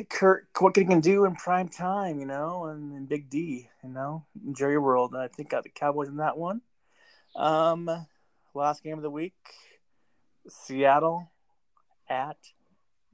Kirk 0.03 0.47
what 0.59 0.75
he 0.75 0.85
can 0.85 0.99
do 0.99 1.25
in 1.25 1.35
prime 1.35 1.67
time, 1.67 2.19
you 2.19 2.25
know, 2.25 2.65
and, 2.65 2.93
and 2.93 3.09
Big 3.09 3.29
D, 3.29 3.69
you 3.83 3.89
know, 3.89 4.25
Jerry 4.53 4.77
World. 4.77 5.15
I 5.15 5.27
think 5.27 5.49
got 5.49 5.63
the 5.63 5.69
Cowboys 5.69 6.09
in 6.09 6.17
that 6.17 6.37
one. 6.37 6.61
Um, 7.35 7.89
last 8.53 8.83
game 8.83 8.97
of 8.97 9.03
the 9.03 9.09
week, 9.09 9.33
Seattle 10.47 11.31
at 12.09 12.37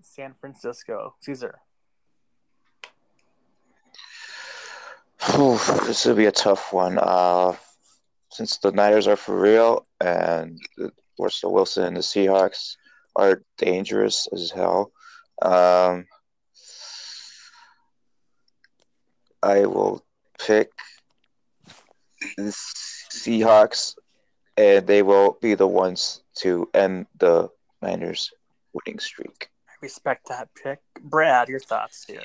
San 0.02 0.34
Francisco. 0.40 1.16
Caesar. 1.22 1.60
This 5.86 6.06
will 6.06 6.16
be 6.16 6.26
a 6.26 6.32
tough 6.32 6.74
one. 6.74 6.98
Uh, 7.00 7.54
since 8.32 8.58
the 8.58 8.72
Niners 8.72 9.08
are 9.08 9.16
for 9.16 9.40
real 9.40 9.88
and 10.00 10.60
Russell 11.20 11.54
Wilson 11.54 11.86
and 11.86 11.98
the 11.98 12.02
Seahawks 12.02 12.76
are 13.16 13.44
dangerous 13.58 14.28
as 14.32 14.52
hell, 14.52 14.92
um, 15.42 16.06
I 19.48 19.66
will 19.66 20.04
pick 20.46 20.70
the 22.36 22.54
Seahawks, 23.12 23.96
and 24.58 24.86
they 24.86 25.04
will 25.04 25.38
be 25.42 25.56
the 25.56 25.68
ones 25.68 26.22
to 26.40 26.70
end 26.74 27.08
the 27.18 27.48
Niners' 27.82 28.30
winning 28.74 29.00
streak. 29.00 29.50
I 29.70 29.74
respect 29.82 30.28
that 30.28 30.50
pick. 30.62 30.80
Brad, 31.02 31.48
your 31.48 31.62
thoughts 31.62 32.04
here. 32.06 32.20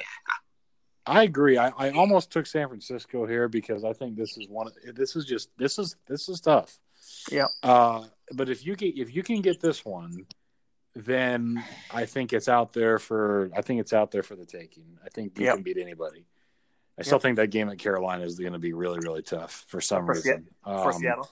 I 1.07 1.23
agree. 1.23 1.59
I, 1.59 1.69
I 1.79 1.91
almost 1.91 2.33
took 2.33 2.47
San 2.47 2.67
Francisco 2.67 3.25
here 3.25 3.49
because 3.49 3.85
I 3.85 3.93
think 3.93 4.17
this 4.17 4.37
is 4.37 4.49
one. 4.49 4.67
Of, 4.67 4.97
this 4.97 5.15
is 5.15 5.25
just 5.25 5.51
this 5.57 5.79
is 5.79 5.95
this 6.09 6.29
is 6.29 6.41
tough. 6.41 6.77
Yeah. 7.31 7.47
Uh, 7.63 8.07
but 8.35 8.49
if 8.49 8.67
you 8.67 8.75
get 8.75 8.99
if 8.99 9.15
you 9.15 9.23
can 9.23 9.43
get 9.43 9.61
this 9.61 9.85
one, 9.85 10.27
then 10.97 11.63
I 11.93 12.07
think 12.07 12.33
it's 12.33 12.49
out 12.49 12.73
there 12.73 12.99
for 12.99 13.49
I 13.57 13.63
think 13.63 13.81
it's 13.81 13.93
out 13.93 14.11
there 14.11 14.25
for 14.25 14.35
the 14.35 14.47
taking. 14.47 14.99
I 15.05 15.09
think 15.09 15.39
you 15.39 15.47
Yep. 15.47 15.55
can 15.55 15.63
beat 15.63 15.79
anybody. 15.79 16.25
I 17.03 17.05
still 17.05 17.17
Yep. 17.17 17.23
think 17.23 17.37
that 17.37 17.49
game 17.49 17.69
at 17.69 17.79
Carolina 17.79 18.25
is 18.25 18.39
going 18.39 18.53
to 18.53 18.59
be 18.59 18.73
really 18.73 18.99
really 19.01 19.23
tough 19.23 19.65
for 19.67 19.81
some 19.81 20.07
For 20.07 20.15
Se- 20.15 20.31
reason. 20.31 20.49
For 20.65 20.93
Um, 20.93 21.01
Seattle. 21.01 21.29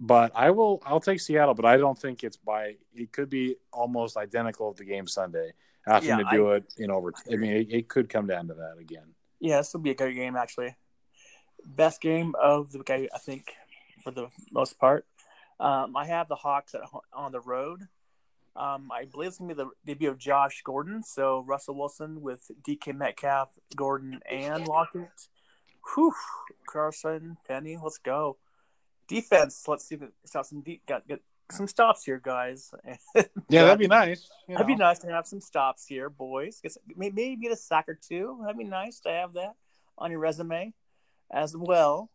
but 0.00 0.32
I 0.34 0.50
will 0.50 0.82
I'll 0.84 1.00
take 1.00 1.20
Seattle, 1.20 1.54
but 1.54 1.64
I 1.64 1.76
don't 1.76 1.98
think 1.98 2.24
it's 2.24 2.36
by 2.36 2.76
it 2.94 3.12
could 3.12 3.30
be 3.30 3.56
almost 3.72 4.16
identical 4.16 4.72
to 4.74 4.78
the 4.78 4.88
game 4.88 5.06
Sunday. 5.06 5.52
Having 5.86 6.08
Yeah, 6.08 6.16
to 6.18 6.24
do 6.30 6.50
it 6.52 6.64
in 6.76 6.90
over 6.90 7.12
I 7.32 7.36
mean 7.36 7.52
it, 7.52 7.70
it 7.70 7.88
could 7.88 8.08
come 8.08 8.26
down 8.26 8.48
to 8.48 8.54
that 8.54 8.76
again. 8.78 9.14
Yeah, 9.40 9.58
this 9.58 9.72
will 9.72 9.80
be 9.80 9.90
a 9.90 9.94
good 9.94 10.14
game 10.14 10.36
actually. 10.36 10.76
Best 11.64 12.00
game 12.00 12.34
of 12.40 12.72
the 12.72 12.78
week, 12.78 12.90
I 12.90 13.18
think, 13.18 13.54
for 14.02 14.10
the 14.10 14.28
most 14.52 14.78
part. 14.78 15.06
Um, 15.60 15.96
I 15.96 16.06
have 16.06 16.28
the 16.28 16.36
Hawks 16.36 16.74
at, 16.74 16.82
on 17.12 17.32
the 17.32 17.40
road. 17.40 17.88
Um, 18.56 18.90
I 18.92 19.04
believe 19.04 19.28
it's 19.28 19.38
gonna 19.38 19.54
be 19.54 19.62
the 19.62 19.70
debut 19.86 20.10
of 20.10 20.18
Josh 20.18 20.62
Gordon. 20.64 21.02
So 21.02 21.44
Russell 21.46 21.76
Wilson 21.76 22.20
with 22.20 22.50
DK 22.66 22.94
Metcalf, 22.96 23.50
Gordon, 23.76 24.20
and 24.30 24.66
Lockett. 24.66 25.28
Whew, 25.94 26.12
Carson, 26.68 27.36
Penny, 27.46 27.78
let's 27.82 27.98
go. 27.98 28.36
Defense, 29.06 29.64
let's 29.66 29.86
see 29.86 29.94
if 29.94 30.02
it's 30.02 30.32
got 30.32 30.46
some 30.46 30.60
deep, 30.60 30.84
got, 30.86 31.06
get 31.08 31.22
some 31.50 31.66
stops 31.66 32.04
here, 32.04 32.20
guys. 32.22 32.70
Yeah, 33.48 33.64
that'd 33.64 33.78
be 33.78 33.86
nice. 33.86 34.28
That'd 34.46 34.66
be 34.66 34.74
nice 34.74 34.98
to 34.98 35.06
have 35.08 35.26
some 35.26 35.40
stops 35.40 35.86
here, 35.86 36.10
boys. 36.10 36.60
Get 36.62 36.72
some- 36.72 36.82
may- 36.94 37.08
Maybe 37.10 37.36
get 37.36 37.52
a 37.52 37.56
sack 37.56 37.88
or 37.88 37.94
two. 37.94 38.38
That'd 38.42 38.58
be 38.58 38.64
nice 38.64 39.00
to 39.00 39.08
have 39.08 39.32
that 39.34 39.54
on 39.96 40.10
your 40.10 40.20
resume 40.20 40.74
as 41.30 41.56
well. 41.56 42.10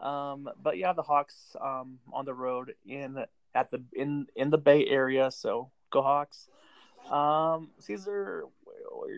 Um, 0.00 0.50
but 0.62 0.76
yeah, 0.76 0.92
the 0.92 1.02
Hawks 1.02 1.56
um, 1.58 2.00
on 2.12 2.26
the 2.26 2.34
road 2.34 2.74
in 2.84 3.24
at 3.54 3.70
the 3.70 3.82
in 3.92 4.26
in 4.36 4.50
the 4.50 4.58
Bay 4.58 4.86
Area. 4.86 5.30
So 5.30 5.70
go 5.90 6.02
Hawks. 6.02 6.48
Um, 7.10 7.70
Caesar, 7.80 8.44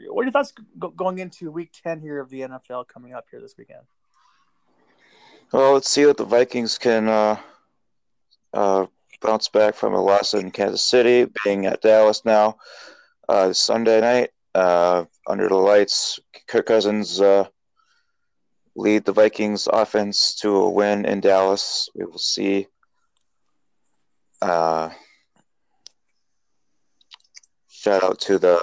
what 0.08 0.22
are 0.22 0.24
your 0.24 0.32
thoughts 0.32 0.52
going 0.96 1.18
into 1.18 1.50
Week 1.50 1.72
Ten 1.72 2.00
here 2.00 2.20
of 2.20 2.30
the 2.30 2.40
NFL 2.40 2.88
coming 2.88 3.14
up 3.14 3.26
here 3.30 3.40
this 3.40 3.56
weekend? 3.56 3.82
Well, 5.52 5.74
let's 5.74 5.88
see 5.88 6.06
what 6.06 6.16
the 6.16 6.24
Vikings 6.24 6.76
can 6.76 7.08
uh, 7.08 7.38
uh, 8.52 8.86
bounce 9.22 9.48
back 9.48 9.76
from 9.76 9.94
a 9.94 10.00
loss 10.02 10.34
in 10.34 10.50
Kansas 10.50 10.82
City, 10.82 11.30
being 11.44 11.66
at 11.66 11.82
Dallas 11.82 12.24
now. 12.24 12.56
Uh, 13.28 13.52
Sunday 13.52 14.00
night, 14.00 14.30
uh, 14.54 15.04
under 15.28 15.48
the 15.48 15.54
lights, 15.54 16.18
Kirk 16.48 16.66
Cousins 16.66 17.20
uh, 17.20 17.46
lead 18.74 19.04
the 19.04 19.12
Vikings 19.12 19.68
offense 19.72 20.34
to 20.36 20.56
a 20.56 20.70
win 20.70 21.04
in 21.04 21.20
Dallas. 21.20 21.88
We 21.94 22.04
will 22.04 22.18
see. 22.18 22.66
Uh, 24.42 24.90
shout 27.68 28.02
out 28.02 28.20
to 28.20 28.38
the 28.38 28.58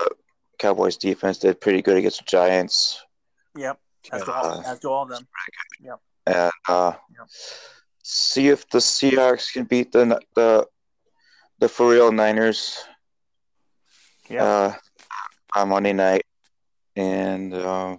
Cowboys 0.59 0.97
defense; 0.97 1.39
They 1.39 1.49
did 1.49 1.61
pretty 1.61 1.81
good 1.81 1.97
against 1.97 2.19
the 2.19 2.25
Giants. 2.25 3.01
Yep, 3.55 3.79
as 4.11 4.23
do 4.23 4.31
all, 4.31 4.61
as 4.65 4.79
do 4.79 4.89
all 4.89 5.03
of 5.03 5.09
them. 5.09 5.27
and 6.25 6.51
uh, 6.67 6.93
Yep. 7.17 7.27
see 8.03 8.47
if 8.49 8.67
the 8.69 8.79
Seahawks 8.79 9.51
can 9.51 9.65
beat 9.65 9.91
the 9.91 10.19
the 10.35 10.67
the 11.59 11.69
for 11.69 11.89
real 11.89 12.11
Niners 12.11 12.83
Yeah, 14.29 14.43
uh, 14.43 14.73
on 15.55 15.69
Monday 15.69 15.93
night, 15.93 16.25
and 16.95 17.53
uh, 17.53 17.97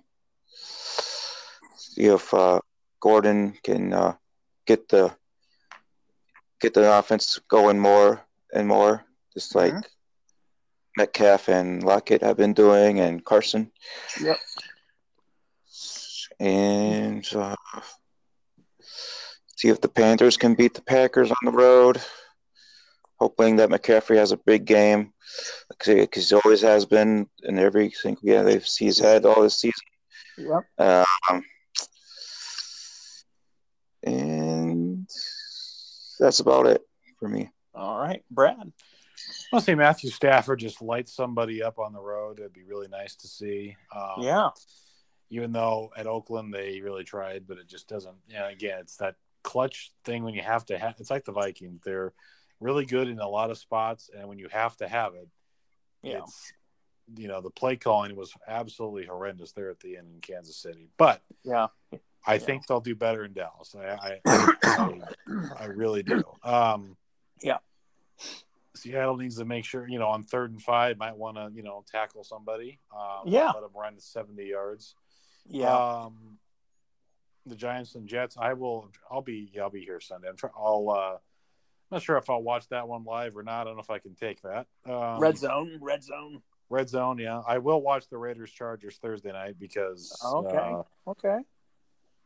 see 1.77 2.07
if 2.07 2.33
uh, 2.35 2.61
Gordon 3.01 3.53
can 3.63 3.93
uh, 3.93 4.17
get 4.67 4.89
the 4.89 5.15
get 6.65 6.75
the 6.75 6.99
offense 6.99 7.39
going 7.49 7.79
more 7.79 8.25
and 8.55 8.67
more, 8.67 9.05
just 9.35 9.55
like 9.55 9.75
Mhm. 9.75 9.85
Metcalf 10.97 11.49
and 11.49 11.83
Lockett 11.83 12.23
have 12.23 12.37
been 12.37 12.55
doing, 12.55 13.01
and 13.01 13.25
Carson. 13.25 13.71
Yep. 14.21 14.39
And 16.41 17.27
uh, 17.35 17.57
see 19.57 19.69
if 19.69 19.81
the 19.81 19.89
Panthers 19.89 20.37
can 20.37 20.55
beat 20.55 20.75
the 20.75 20.83
Packers 20.83 21.31
on 21.31 21.37
the 21.45 21.51
road. 21.53 22.01
Hoping 23.21 23.57
that 23.57 23.71
McCaffrey 23.71 24.17
has 24.17 24.33
a 24.33 24.37
big 24.37 24.65
game 24.65 25.13
because 25.69 26.29
he 26.31 26.35
always 26.37 26.61
has 26.63 26.85
been 26.85 27.29
in 27.45 27.59
every 27.59 27.91
single 27.91 28.23
game 28.23 28.45
they've 28.45 28.65
he's 28.65 28.99
had 28.99 29.25
all 29.25 29.43
this 29.43 29.59
season. 29.61 29.87
yep. 30.37 30.65
Um, 31.31 31.45
and 34.03 34.34
that's 36.25 36.41
about 36.41 36.67
it 36.67 36.83
for 37.19 37.29
me. 37.29 37.51
All 37.75 37.99
right, 37.99 38.25
Brad. 38.31 38.57
I 38.57 38.63
want 39.53 39.65
to 39.65 39.71
say 39.71 39.75
Matthew 39.75 40.11
Stafford 40.11 40.59
just 40.59 40.81
lights 40.81 41.15
somebody 41.15 41.63
up 41.63 41.79
on 41.79 41.93
the 41.93 42.01
road. 42.01 42.39
It'd 42.39 42.55
be 42.55 42.65
really 42.65 42.89
nice 42.89 43.15
to 43.17 43.29
see. 43.29 43.77
Um, 43.95 44.23
Yeah, 44.23 44.49
Even 45.29 45.53
though 45.53 45.93
at 45.97 46.07
Oakland 46.07 46.53
they 46.53 46.81
really 46.81 47.05
tried, 47.05 47.47
but 47.47 47.59
it 47.59 47.69
just 47.69 47.89
doesn't. 47.89 48.17
You 48.29 48.37
know, 48.37 48.49
again, 48.49 48.79
it's 48.81 48.97
that 48.97 49.17
clutch 49.43 49.93
thing 50.05 50.25
when 50.25 50.33
you 50.33 50.41
have 50.41 50.65
to 50.67 50.79
have. 50.79 50.95
It's 50.99 51.11
like 51.11 51.25
the 51.25 51.33
Vikings. 51.33 51.83
They're 51.85 52.15
really 52.59 52.87
good 52.87 53.09
in 53.09 53.19
a 53.19 53.29
lot 53.29 53.51
of 53.51 53.59
spots, 53.59 54.09
and 54.17 54.27
when 54.27 54.39
you 54.39 54.49
have 54.51 54.77
to 54.79 54.89
have 54.89 55.15
it, 55.15 55.29
yeah. 56.03 56.19
it's 56.19 56.53
you 57.17 57.29
know 57.29 57.43
the 57.43 57.51
play 57.51 57.77
calling 57.77 58.17
was 58.17 58.33
absolutely 58.49 59.05
horrendous 59.05 59.53
there 59.53 59.71
at 59.71 59.81
the 59.81 59.99
end 59.99 60.09
in 60.15 60.21
Kansas 60.23 60.57
City. 60.57 60.89
But 60.97 61.21
Yeah. 61.45 61.67
I 62.27 62.35
Yeah. 62.35 62.39
think 62.41 62.67
they'll 62.67 62.81
do 62.81 62.95
better 62.95 63.25
in 63.25 63.33
Dallas. 63.33 63.75
I 63.75 64.21
I, 64.25 64.55
I, 64.65 65.01
I 65.61 65.65
really 65.67 66.03
do. 66.03 66.23
Um, 66.43 66.97
Yeah. 67.43 67.59
Seattle 68.77 69.17
needs 69.17 69.37
to 69.39 69.45
make 69.45 69.65
sure 69.65 69.87
you 69.89 69.99
know 69.99 70.09
on 70.09 70.23
third 70.25 70.51
and 70.51 70.61
five 70.63 70.99
might 70.99 71.17
want 71.17 71.37
to 71.37 71.51
you 71.55 71.63
know 71.63 71.85
tackle 71.91 72.25
somebody. 72.25 72.81
Um, 72.95 73.23
Yeah. 73.27 73.51
let 73.55 73.61
them 73.63 73.71
run 73.75 73.99
seventy 73.99 74.47
yards. 74.47 74.95
Yeah. 75.47 75.75
Um, 75.75 76.39
the 77.47 77.55
Giants 77.55 77.95
and 77.95 78.09
Jets. 78.09 78.37
I 78.39 78.55
will. 78.55 78.91
I'll 79.11 79.21
be. 79.23 79.53
I'll 79.61 79.71
be 79.71 79.83
here 79.85 80.01
Sunday. 80.01 80.29
I'm 80.29 80.37
try, 80.37 80.51
I'll. 80.57 80.89
Uh, 80.91 81.15
I'm 81.91 81.97
not 81.97 82.03
sure 82.03 82.17
if 82.17 82.31
I'll 82.31 82.43
watch 82.43 82.67
that 82.71 82.89
one 82.89 83.05
live 83.05 83.37
or 83.37 83.43
not. 83.43 83.61
I 83.61 83.65
don't 83.65 83.75
know 83.77 83.83
if 83.83 83.91
I 83.91 83.99
can 83.99 84.15
take 84.15 84.41
that. 84.43 84.67
Um, 84.87 85.21
red 85.21 85.37
zone, 85.37 85.79
red 85.81 86.03
zone. 86.03 86.43
Red 86.71 86.89
Zone, 86.89 87.19
yeah. 87.19 87.43
I 87.47 87.59
will 87.59 87.83
watch 87.83 88.09
the 88.09 88.17
Raiders 88.17 88.51
Chargers 88.51 88.97
Thursday 88.97 89.31
night 89.31 89.57
because 89.61 90.19
okay. 90.25 90.57
uh, 90.57 90.83
Okay. 91.11 91.39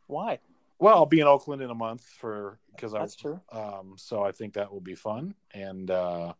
Why? 0.08 0.40
well, 0.80 0.96
I'll 0.96 1.06
be 1.06 1.20
in 1.20 1.26
Oakland 1.26 1.62
in 1.62 1.70
a 1.70 1.74
month 1.74 2.04
for 2.04 2.58
because 2.74 2.94
I 2.94 3.00
That's 3.00 3.16
true. 3.16 3.40
um 3.52 3.94
so 3.96 4.22
I 4.22 4.32
think 4.32 4.54
that 4.54 4.72
will 4.72 4.80
be 4.80 4.94
fun 4.94 5.34
and 5.52 5.90
uh 5.90 6.32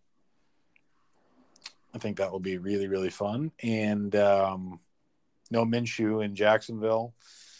I 1.94 1.98
think 1.98 2.18
that 2.18 2.30
will 2.30 2.40
be 2.40 2.58
really 2.58 2.88
really 2.88 3.10
fun 3.10 3.52
and 3.62 4.14
um 4.16 4.80
no 5.50 5.64
Minshew 5.64 6.24
in 6.24 6.34
Jacksonville 6.34 7.14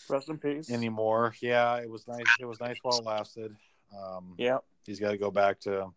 Rest 0.08 0.28
in 0.28 0.38
peace. 0.38 0.70
anymore. 0.70 1.34
Yeah, 1.40 1.76
it 1.76 1.90
was 1.90 2.06
nice. 2.08 2.24
It 2.40 2.46
was 2.46 2.60
nice 2.60 2.78
while 2.82 2.98
it 2.98 3.04
lasted. 3.04 3.54
Um, 3.96 4.34
yeah. 4.38 4.58
he's 4.86 5.00
got 5.00 5.10
to 5.10 5.18
go 5.18 5.30
back 5.30 5.60
to 5.60 5.92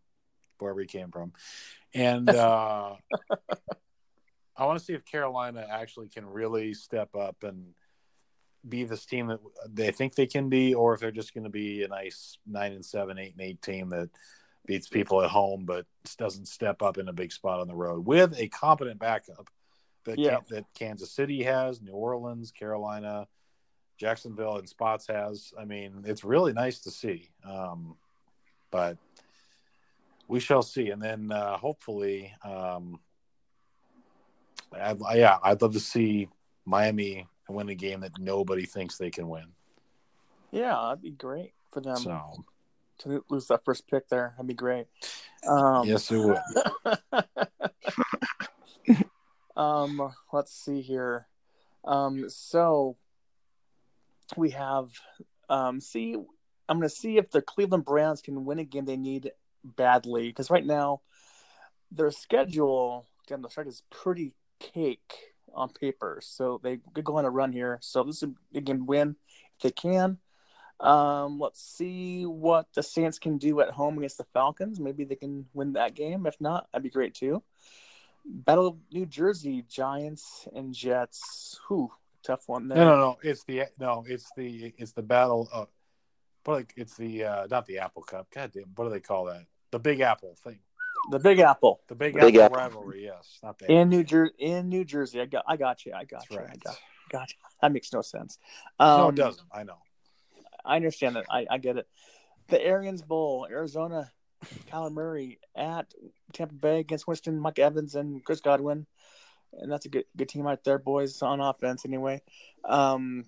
wherever 0.60 0.80
he 0.80 0.86
came 0.86 1.12
from, 1.12 1.34
and 1.94 2.30
uh, 2.30 2.96
I 4.58 4.66
want 4.66 4.80
to 4.80 4.86
see 4.86 4.94
if 4.94 5.06
Carolina 5.06 5.66
actually 5.70 6.10
can 6.10 6.26
really 6.26 6.74
step 6.74 7.16
up 7.16 7.44
and 7.44 7.74
be 8.68 8.84
this 8.84 9.06
team 9.06 9.28
that 9.28 9.40
they 9.68 9.92
think 9.92 10.16
they 10.16 10.28
can 10.28 10.50
be, 10.50 10.74
or 10.74 10.94
if 10.94 11.00
they're 11.00 11.12
just 11.12 11.34
going 11.34 11.44
to 11.44 11.50
be 11.50 11.84
a 11.84 11.88
nice 11.88 12.38
nine 12.46 12.74
and 12.74 12.86
seven, 12.86 13.18
eight 13.18 13.34
and 13.34 13.42
eight 13.42 13.62
team 13.62 13.90
that 13.90 14.10
beats 14.66 14.88
people 14.88 15.24
at 15.24 15.30
home 15.30 15.66
but 15.66 15.86
doesn't 16.18 16.48
step 16.48 16.82
up 16.82 16.98
in 16.98 17.08
a 17.08 17.14
big 17.14 17.32
spot 17.32 17.60
on 17.60 17.68
the 17.68 17.76
road 17.76 18.06
with 18.06 18.38
a 18.38 18.48
competent 18.50 19.00
backup 19.00 19.50
that 20.06 20.20
Yeah. 20.20 20.40
that 20.50 20.66
Kansas 20.74 21.12
City 21.12 21.44
has, 21.44 21.82
New 21.82 21.94
Orleans, 21.94 22.52
Carolina. 22.52 23.28
Jacksonville 23.98 24.58
and 24.58 24.68
spots 24.68 25.06
has. 25.06 25.54
I 25.60 25.66
mean, 25.66 26.02
it's 26.06 26.24
really 26.24 26.54
nice 26.54 26.80
to 26.80 26.92
see. 26.92 27.30
Um, 27.48 27.96
but 28.72 28.98
we 30.28 30.40
shall 30.40 30.64
see. 30.64 30.90
And 30.90 31.00
then 31.00 31.32
uh, 31.32 31.56
hopefully, 31.58 32.34
um, 32.44 33.00
I'd, 34.74 34.98
yeah, 35.14 35.38
I'd 35.44 35.62
love 35.62 35.74
to 35.74 35.80
see 35.80 36.30
Miami 36.66 37.28
win 37.52 37.70
a 37.70 37.76
game 37.76 38.02
that 38.02 38.18
nobody 38.20 38.66
thinks 38.66 38.98
they 38.98 39.12
can 39.12 39.28
win. 39.28 39.46
Yeah, 40.52 40.80
that'd 40.84 41.02
be 41.02 41.12
great 41.12 41.54
for 41.72 41.82
them 41.82 41.98
so 41.98 42.44
to 43.00 43.24
lose 43.30 43.48
that 43.48 43.66
first 43.66 43.88
pick 43.88 44.08
there. 44.10 44.34
That'd 44.36 44.48
be 44.48 44.54
great. 44.54 44.88
Um, 45.48 45.88
yes, 45.88 46.12
it 46.12 46.18
would. 46.18 46.38
um, 49.58 50.14
let's 50.32 50.54
see 50.54 50.82
here. 50.82 51.28
Um, 51.84 52.30
so 52.30 52.98
we 54.38 54.52
have 54.52 54.90
um, 55.50 55.80
see. 55.82 56.16
I'm 56.70 56.78
going 56.78 56.88
to 56.88 56.96
see 56.96 57.18
if 57.18 57.30
the 57.32 57.42
Cleveland 57.42 57.84
Browns 57.84 58.22
can 58.22 58.46
win 58.46 58.60
a 58.60 58.64
game 58.64 58.86
they 58.86 58.96
need 58.96 59.32
badly 59.64 60.28
because 60.28 60.50
right 60.50 60.66
now 60.66 61.02
their 61.92 62.12
schedule 62.12 63.06
down 63.28 63.42
the 63.42 63.50
stretch 63.50 63.68
is 63.68 63.84
pretty 63.90 64.34
cake 64.60 65.31
on 65.54 65.70
paper. 65.70 66.20
So 66.22 66.60
they 66.64 66.80
could 66.94 67.04
go 67.04 67.18
on 67.18 67.26
a 67.26 67.30
run 67.30 67.52
here. 67.52 67.78
So 67.82 68.04
this 68.04 68.24
is 68.24 68.30
a 68.54 68.62
game 68.62 68.86
win 68.86 69.16
if 69.56 69.62
they 69.62 69.72
can. 69.72 70.18
Um, 70.80 71.40
let's 71.40 71.62
see 71.62 72.26
what 72.26 72.68
the 72.74 72.82
Saints 72.82 73.20
can 73.20 73.38
do 73.38 73.62
at 73.62 73.70
home 73.70 73.98
against 74.00 74.18
the 74.18 74.26
Falcons. 74.34 74.80
Maybe 74.80 75.04
they 75.04 75.16
can 75.16 75.46
win 75.54 75.74
that 75.74 75.94
game. 75.94 76.26
If 76.26 76.42
not, 76.42 76.68
that'd 76.72 76.84
be 76.84 76.90
great 76.90 77.14
too. 77.14 77.44
Battle 78.26 78.68
of 78.68 78.78
New 78.92 79.06
Jersey, 79.06 79.64
Giants 79.70 80.48
and 80.56 80.74
Jets. 80.74 81.60
Who 81.68 81.92
tough 82.24 82.48
one 82.48 82.68
there. 82.68 82.78
No, 82.78 82.86
no, 82.86 82.98
no. 82.98 83.18
It's 83.24 83.44
the 83.44 83.66
no. 83.80 84.04
It's 84.08 84.32
the 84.36 84.74
it's 84.78 84.94
the 84.94 85.02
battle 85.02 85.48
of. 85.52 85.68
But 86.44 86.52
like 86.52 86.74
it's 86.76 86.96
the 86.98 87.26
uh 87.26 87.48
not 87.50 87.68
the 87.68 87.80
Apple 87.80 88.02
Cup. 88.02 88.28
God 88.34 88.52
damn, 88.52 88.72
what 88.76 88.86
do 88.86 88.92
they 88.92 89.00
call 89.00 89.26
that? 89.26 89.46
The 89.72 89.80
Big 89.80 90.00
Apple 90.02 90.36
thing. 90.44 90.60
The 91.10 91.20
Big 91.20 91.40
Apple 91.40 91.82
The 91.88 91.96
Big, 91.96 92.14
Big 92.14 92.36
Apple, 92.36 92.58
Apple. 92.58 92.58
rivalry. 92.58 93.06
Yes, 93.06 93.40
not 93.42 93.58
the 93.58 93.72
in 93.72 93.90
New 93.90 94.04
Jersey. 94.04 94.34
In 94.38 94.70
New 94.70 94.86
Jersey, 94.86 95.20
I 95.22 95.26
got, 95.26 95.44
I 95.48 95.58
got 95.58 95.86
you. 95.86 95.94
I 95.94 96.06
got 96.06 96.26
That's 96.30 96.32
you. 96.32 96.40
I 96.40 96.56
got, 96.64 96.80
got 97.12 97.30
you. 97.32 97.38
That 97.62 97.72
makes 97.72 97.92
no 97.92 98.02
sense. 98.02 98.38
Um, 98.80 99.00
no, 99.00 99.10
it 99.10 99.16
doesn't. 99.16 99.48
I 99.52 99.64
know. 99.64 99.78
I 100.64 100.76
understand 100.76 101.16
that. 101.16 101.26
I, 101.30 101.48
I 101.50 101.58
get 101.58 101.78
it. 101.78 101.88
The 102.50 102.64
Arians 102.64 103.02
Bowl, 103.02 103.48
Arizona, 103.50 104.12
Kyler 104.70 104.92
Murray 104.92 105.40
at 105.56 105.92
Tampa 106.34 106.54
Bay 106.54 106.80
against 106.80 107.08
Winston, 107.08 107.40
Mike 107.40 107.60
Evans, 107.60 107.96
and 107.96 108.24
Chris 108.24 108.42
Godwin, 108.42 108.86
and 109.54 109.72
that's 109.72 109.86
a 109.86 109.90
good 109.90 110.06
good 110.16 110.30
team 110.30 110.44
right 110.44 110.64
there, 110.64 110.78
boys 110.78 111.22
on 111.22 111.40
offense. 111.40 111.86
Anyway, 111.86 112.22
um. 112.64 113.26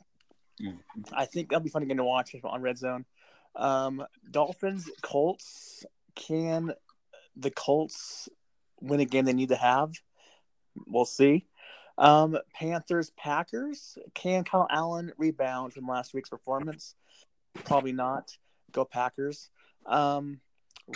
I 1.11 1.25
think 1.25 1.49
that'll 1.49 1.63
be 1.63 1.71
fun 1.71 1.81
again 1.81 1.97
to 1.97 2.03
watch 2.03 2.35
on 2.43 2.61
Red 2.61 2.77
Zone. 2.77 3.05
Um, 3.55 4.05
Dolphins, 4.29 4.87
Colts. 5.01 5.83
Can 6.15 6.73
the 7.35 7.51
Colts 7.51 8.29
win 8.81 8.99
a 8.99 9.05
game 9.05 9.25
they 9.25 9.33
need 9.33 9.49
to 9.49 9.55
have? 9.55 9.93
We'll 10.87 11.05
see. 11.05 11.45
Um, 11.97 12.37
Panthers, 12.53 13.11
Packers. 13.11 13.97
Can 14.13 14.43
Kyle 14.43 14.67
Allen 14.69 15.11
rebound 15.17 15.73
from 15.73 15.87
last 15.87 16.13
week's 16.13 16.29
performance? 16.29 16.95
Probably 17.65 17.91
not. 17.91 18.37
Go 18.71 18.83
Packers. 18.85 19.49
Um, 19.85 20.39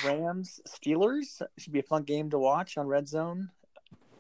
Rams, 0.04 0.60
Steelers 0.68 1.42
should 1.58 1.74
be 1.74 1.80
a 1.80 1.84
fun 1.84 2.04
game 2.04 2.30
to 2.32 2.40
watch 2.40 2.78
on 2.78 2.88
Red 2.88 3.08
Zone. 3.08 3.50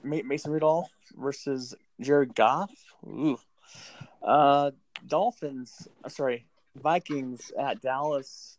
Mason 0.03 0.51
Rudolph 0.51 0.91
versus 1.15 1.75
Jared 1.99 2.35
Goff. 2.35 2.71
Ooh. 3.05 3.39
Uh, 4.23 4.71
Dolphins. 5.05 5.87
uh, 6.03 6.09
Sorry, 6.09 6.45
Vikings 6.75 7.51
at 7.59 7.81
Dallas. 7.81 8.57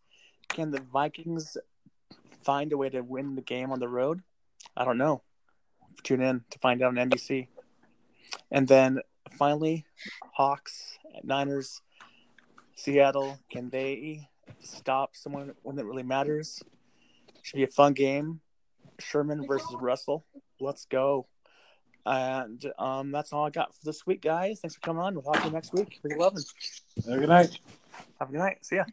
Can 0.49 0.71
the 0.71 0.81
Vikings 0.81 1.57
find 2.43 2.73
a 2.73 2.77
way 2.77 2.89
to 2.91 3.03
win 3.03 3.35
the 3.35 3.43
game 3.43 3.71
on 3.71 3.81
the 3.81 3.89
road? 3.89 4.23
I 4.77 4.85
don't 4.85 4.99
know. 4.99 5.23
Tune 6.03 6.21
in 6.21 6.45
to 6.51 6.59
find 6.59 6.83
out 6.83 6.97
on 6.97 7.11
NBC. 7.11 7.49
And 8.51 8.69
then 8.69 9.01
finally, 9.33 9.85
Hawks, 10.35 10.99
Niners, 11.23 11.81
Seattle. 12.77 13.39
Can 13.51 13.71
they 13.71 14.29
stop 14.61 15.17
someone 15.17 15.55
when 15.63 15.79
it 15.79 15.85
really 15.85 16.03
matters? 16.03 16.63
Should 17.43 17.57
be 17.57 17.65
a 17.65 17.69
fun 17.69 17.93
game. 17.95 18.41
Sherman 18.99 19.47
versus 19.47 19.75
Russell. 19.81 20.25
Let's 20.61 20.85
go. 20.87 21.27
And 22.05 22.65
um, 22.79 23.11
that's 23.11 23.33
all 23.33 23.45
I 23.45 23.51
got 23.51 23.75
for 23.75 23.85
this 23.85 24.07
week, 24.07 24.23
guys. 24.23 24.61
Thanks 24.61 24.77
for 24.77 24.81
coming 24.81 25.03
on. 25.03 25.15
We'll 25.15 25.25
talk 25.25 25.41
to 25.41 25.49
you 25.49 25.53
next 25.53 25.73
week. 25.75 26.01
11. 26.05 26.43
Have 27.05 27.15
a 27.15 27.19
good 27.19 27.29
night. 27.29 27.59
Have 28.19 28.29
a 28.29 28.33
good 28.33 28.39
night. 28.39 28.65
See 28.65 28.77
ya. 28.77 28.85